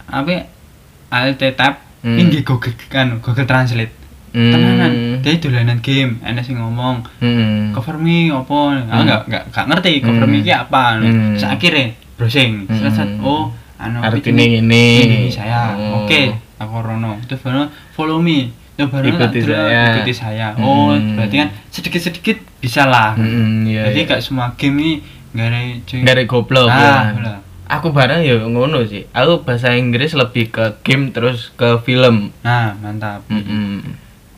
alt 1.17 1.39
tab 1.55 1.75
Hmm. 2.01 2.21
ini 2.21 2.43
Google 2.43 2.77
kan 2.87 3.17
Google 3.19 3.45
Translate. 3.45 3.95
Hmm. 4.31 4.51
Tenanan. 4.51 4.93
Dia 5.23 5.39
dolanan 5.39 5.79
game, 5.79 6.19
ana 6.21 6.43
sing 6.43 6.59
ngomong 6.59 7.07
Hmm. 7.17 7.71
cover 7.71 7.97
me 7.97 8.29
apa? 8.29 8.43
Aku 8.45 8.83
Hmm. 8.85 9.01
enggak 9.01 9.21
enggak 9.25 9.43
enggak 9.49 9.65
ngerti 9.71 9.93
cover 10.03 10.27
me 10.27 10.35
Hmm. 10.35 10.43
iki 10.43 10.53
apa. 10.53 10.83
Hmm. 10.99 11.33
Sak 11.35 11.51
akhirnya 11.55 11.85
browsing. 12.15 12.67
Hmm. 12.67 12.91
Set, 12.91 13.09
oh 13.21 13.49
anu 13.77 14.03
Artinya 14.03 14.43
ini- 14.43 14.61
ini. 14.61 14.87
ini 15.01 15.19
saya. 15.29 15.73
Oh. 15.73 16.03
Oke, 16.03 16.29
aku 16.59 16.77
rono. 16.77 17.17
Terus 17.25 17.41
baru 17.41 17.63
follow 17.93 18.19
me. 18.19 18.51
Terus 18.75 18.91
baru 18.91 19.07
Ikuti 19.09 19.41
saya. 19.41 19.83
Ikuti 19.95 20.13
saya. 20.13 20.47
Oh, 20.59 20.91
Hmm. 20.91 21.15
berarti 21.15 21.37
kan 21.39 21.49
sedikit-sedikit 21.71 22.37
bisa 22.59 22.85
lah. 22.85 23.15
Hmm, 23.15 23.63
iya, 23.63 23.87
Jadi 23.89 24.03
iya. 24.03 24.11
gak 24.11 24.21
semua 24.21 24.53
game 24.59 24.77
ini 24.77 24.93
nggak 25.31 25.47
ada. 25.47 25.59
Nggak 25.95 26.15
ada 26.15 26.25
goblok 26.27 26.69
Ah, 26.69 27.15
ya. 27.15 27.35
Aku 27.65 27.91
barang 27.91 28.21
ya 28.21 28.37
ngono 28.45 28.85
sih. 28.85 29.09
Aku 29.11 29.41
bahasa 29.41 29.73
Inggris 29.73 30.13
lebih 30.13 30.53
ke 30.53 30.77
game 30.85 31.11
terus 31.11 31.49
ke 31.57 31.81
film. 31.81 32.29
Nah, 32.45 32.77
mantap. 32.79 33.25
Mm-mm. 33.33 33.81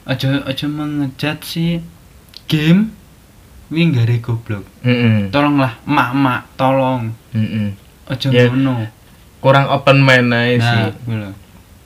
Ojo 0.07 0.27
ojo 0.47 0.67
mengejat 0.71 1.43
si 1.43 1.83
game 2.47 2.95
wi 3.67 3.91
nggak 3.91 4.07
ada 4.07 4.17
goblok. 4.23 4.63
Mm-mm. 4.87 5.35
Tolonglah, 5.35 5.75
emak-emak, 5.83 6.41
tolong. 6.55 7.11
Mm-mm. 7.35 7.75
Ojo 8.07 8.27
Ya, 8.31 8.47
ngono. 8.47 8.87
Kurang 9.43 9.67
open 9.69 9.99
mind 10.01 10.31
aja 10.31 10.55
sih. 10.57 10.83
Nah, 10.87 10.91
gitu. 10.95 11.31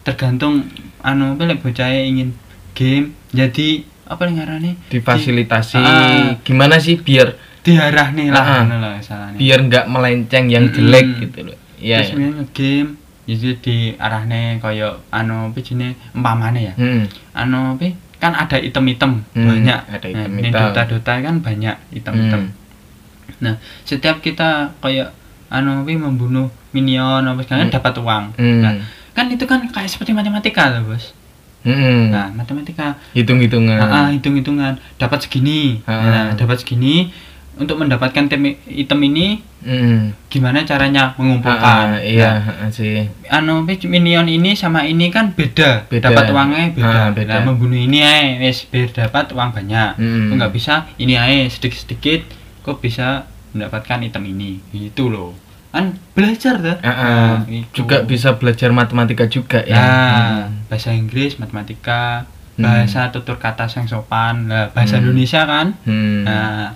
Tergantung 0.05 0.69
anu 1.01 1.37
apa 1.37 1.49
lek 1.49 1.65
bocah 1.65 1.89
ingin 1.89 2.37
game 2.77 3.17
jadi 3.33 3.85
apa 4.05 4.29
nih 4.29 4.35
ngarane? 4.37 4.71
Difasilitasi 4.93 5.77
Ah. 5.81 6.37
gimana 6.45 6.77
sih 6.77 7.01
biar 7.01 7.37
Diarah 7.61 8.09
nih 8.11 8.29
lah, 8.29 8.39
Ah, 8.39 8.49
ah. 8.51 8.61
ngono 8.63 8.77
lah 8.79 8.95
salahnya. 8.99 9.37
biar 9.37 9.59
nggak 9.63 9.85
melenceng 9.87 10.47
yang 10.47 10.65
jelek 10.67 11.07
gitu 11.21 11.39
loh. 11.45 11.59
Iya. 11.77 12.01
Terus 12.01 12.13
main 12.15 12.37
game 12.51 12.91
jadi 13.23 13.49
diarahne 13.57 14.41
kaya 14.59 14.91
anu 15.09 15.49
apa 15.49 15.59
jenenge 15.59 15.95
umpamane 16.11 16.61
ya. 16.63 16.75
Hmm. 16.75 17.05
anu 17.33 17.75
apa 17.75 17.93
kan 18.17 18.33
ada 18.35 18.57
item-item 18.57 19.23
Hmm, 19.31 19.47
banyak 19.47 19.81
ada 19.89 20.07
Nah, 20.07 20.25
item-item. 20.25 20.43
di 20.43 20.51
Dota-Dota 20.51 21.15
kan 21.21 21.35
banyak 21.39 21.77
item-item 21.91 22.43
Hmm. 22.43 23.39
nah 23.39 23.55
setiap 23.83 24.19
kita 24.19 24.75
kayak 24.77 25.15
anu 25.49 25.81
apa 25.81 25.93
membunuh 25.95 26.51
minion 26.71 27.23
apa 27.23 27.41
segala 27.41 27.65
Hmm. 27.65 27.73
dapat 27.73 27.95
uang 27.95 28.25
Hmm. 28.35 28.61
nah 28.61 28.73
kan 29.11 29.27
itu 29.27 29.45
kan 29.45 29.63
kayak 29.65 29.87
seperti 29.87 30.11
matematika 30.11 30.69
loh 30.71 30.91
bos 30.91 31.15
Hmm. 31.61 32.09
nah 32.09 32.29
matematika 32.31 32.97
hitung-hitungan. 33.13 33.79
ah, 33.79 33.89
ah, 33.89 34.09
hitung-hitungan 34.11 34.75
dapat 34.97 35.19
segini 35.21 35.85
Ah. 35.85 36.03
nah 36.03 36.27
dapat 36.35 36.57
segini 36.59 37.13
untuk 37.61 37.77
mendapatkan 37.77 38.25
tem- 38.27 38.57
item 38.67 39.01
ini 39.05 39.45
Hmm. 39.61 40.17
gimana 40.27 40.65
caranya 40.65 41.13
Ah, 41.13 41.21
mengumpulkan 41.21 41.87
ah, 41.93 42.01
iya 42.01 42.41
Nah, 42.41 42.65
ah, 42.65 42.71
sih. 42.71 43.05
anu 43.29 43.61
minion 43.63 44.25
ini 44.25 44.57
sama 44.57 44.83
ini 44.83 45.13
kan 45.13 45.31
beda, 45.31 45.85
Beda. 45.85 46.09
dapat 46.09 46.33
uangnya 46.33 46.73
beda. 46.73 46.89
Ah, 46.89 47.09
beda. 47.13 47.29
Nah, 47.31 47.43
membunuh 47.45 47.77
ini 47.77 48.01
aja 48.01 48.41
wis 48.41 48.65
biar 48.65 48.89
dapat 48.89 49.29
uang 49.31 49.53
banyak. 49.53 49.91
Hmm. 49.95 50.33
Nggak 50.33 50.51
bisa 50.51 50.89
ini 50.97 51.15
aja 51.15 51.45
sedikit-sedikit 51.47 52.25
kok 52.63 52.81
bisa 52.81 53.29
mendapatkan 53.53 54.01
item 54.01 54.25
ini. 54.27 54.65
Gitu 54.67 55.07
loh. 55.07 55.37
kan 55.71 55.87
belajar 56.11 56.59
tuh 56.59 56.75
Ah, 56.81 56.91
ah. 56.91 56.99
Nah, 57.39 57.47
iku. 57.47 57.71
juga 57.79 58.03
bisa 58.03 58.35
belajar 58.35 58.73
matematika 58.73 59.23
juga 59.25 59.63
ya. 59.63 59.79
Nah, 59.79 60.35
bahasa 60.67 60.91
Inggris, 60.91 61.39
matematika, 61.39 62.27
Hmm. 62.57 62.67
bahasa 62.67 63.07
tutur 63.09 63.39
kata 63.39 63.71
yang 63.71 63.87
sopan, 63.87 64.51
lah 64.51 64.67
bahasa 64.69 64.99
Hmm. 64.99 65.07
Indonesia 65.07 65.47
kan. 65.47 65.79
Hmm. 65.85 66.27
Nah, 66.27 66.75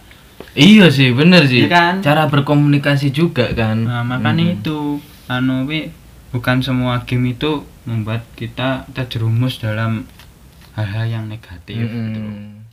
Iya 0.54 0.86
sih, 0.90 1.10
bener 1.10 1.46
sih. 1.50 1.66
Iya 1.66 1.70
kan? 1.70 1.94
Cara 2.00 2.30
berkomunikasi 2.30 3.10
juga 3.10 3.50
kan. 3.52 3.82
nah, 3.82 4.02
makanya 4.06 4.54
Hmm. 4.54 4.56
itu 4.62 4.78
anu 5.26 5.66
bukan 6.34 6.58
semua 6.62 7.02
game 7.06 7.34
itu 7.34 7.62
membuat 7.86 8.26
kita 8.34 8.88
terjerumus 8.90 9.62
dalam 9.62 10.06
hal-hal 10.74 11.06
yang 11.06 11.24
negatif 11.30 11.86
gitu. 11.86 12.18
Mm-mm. 12.18 12.63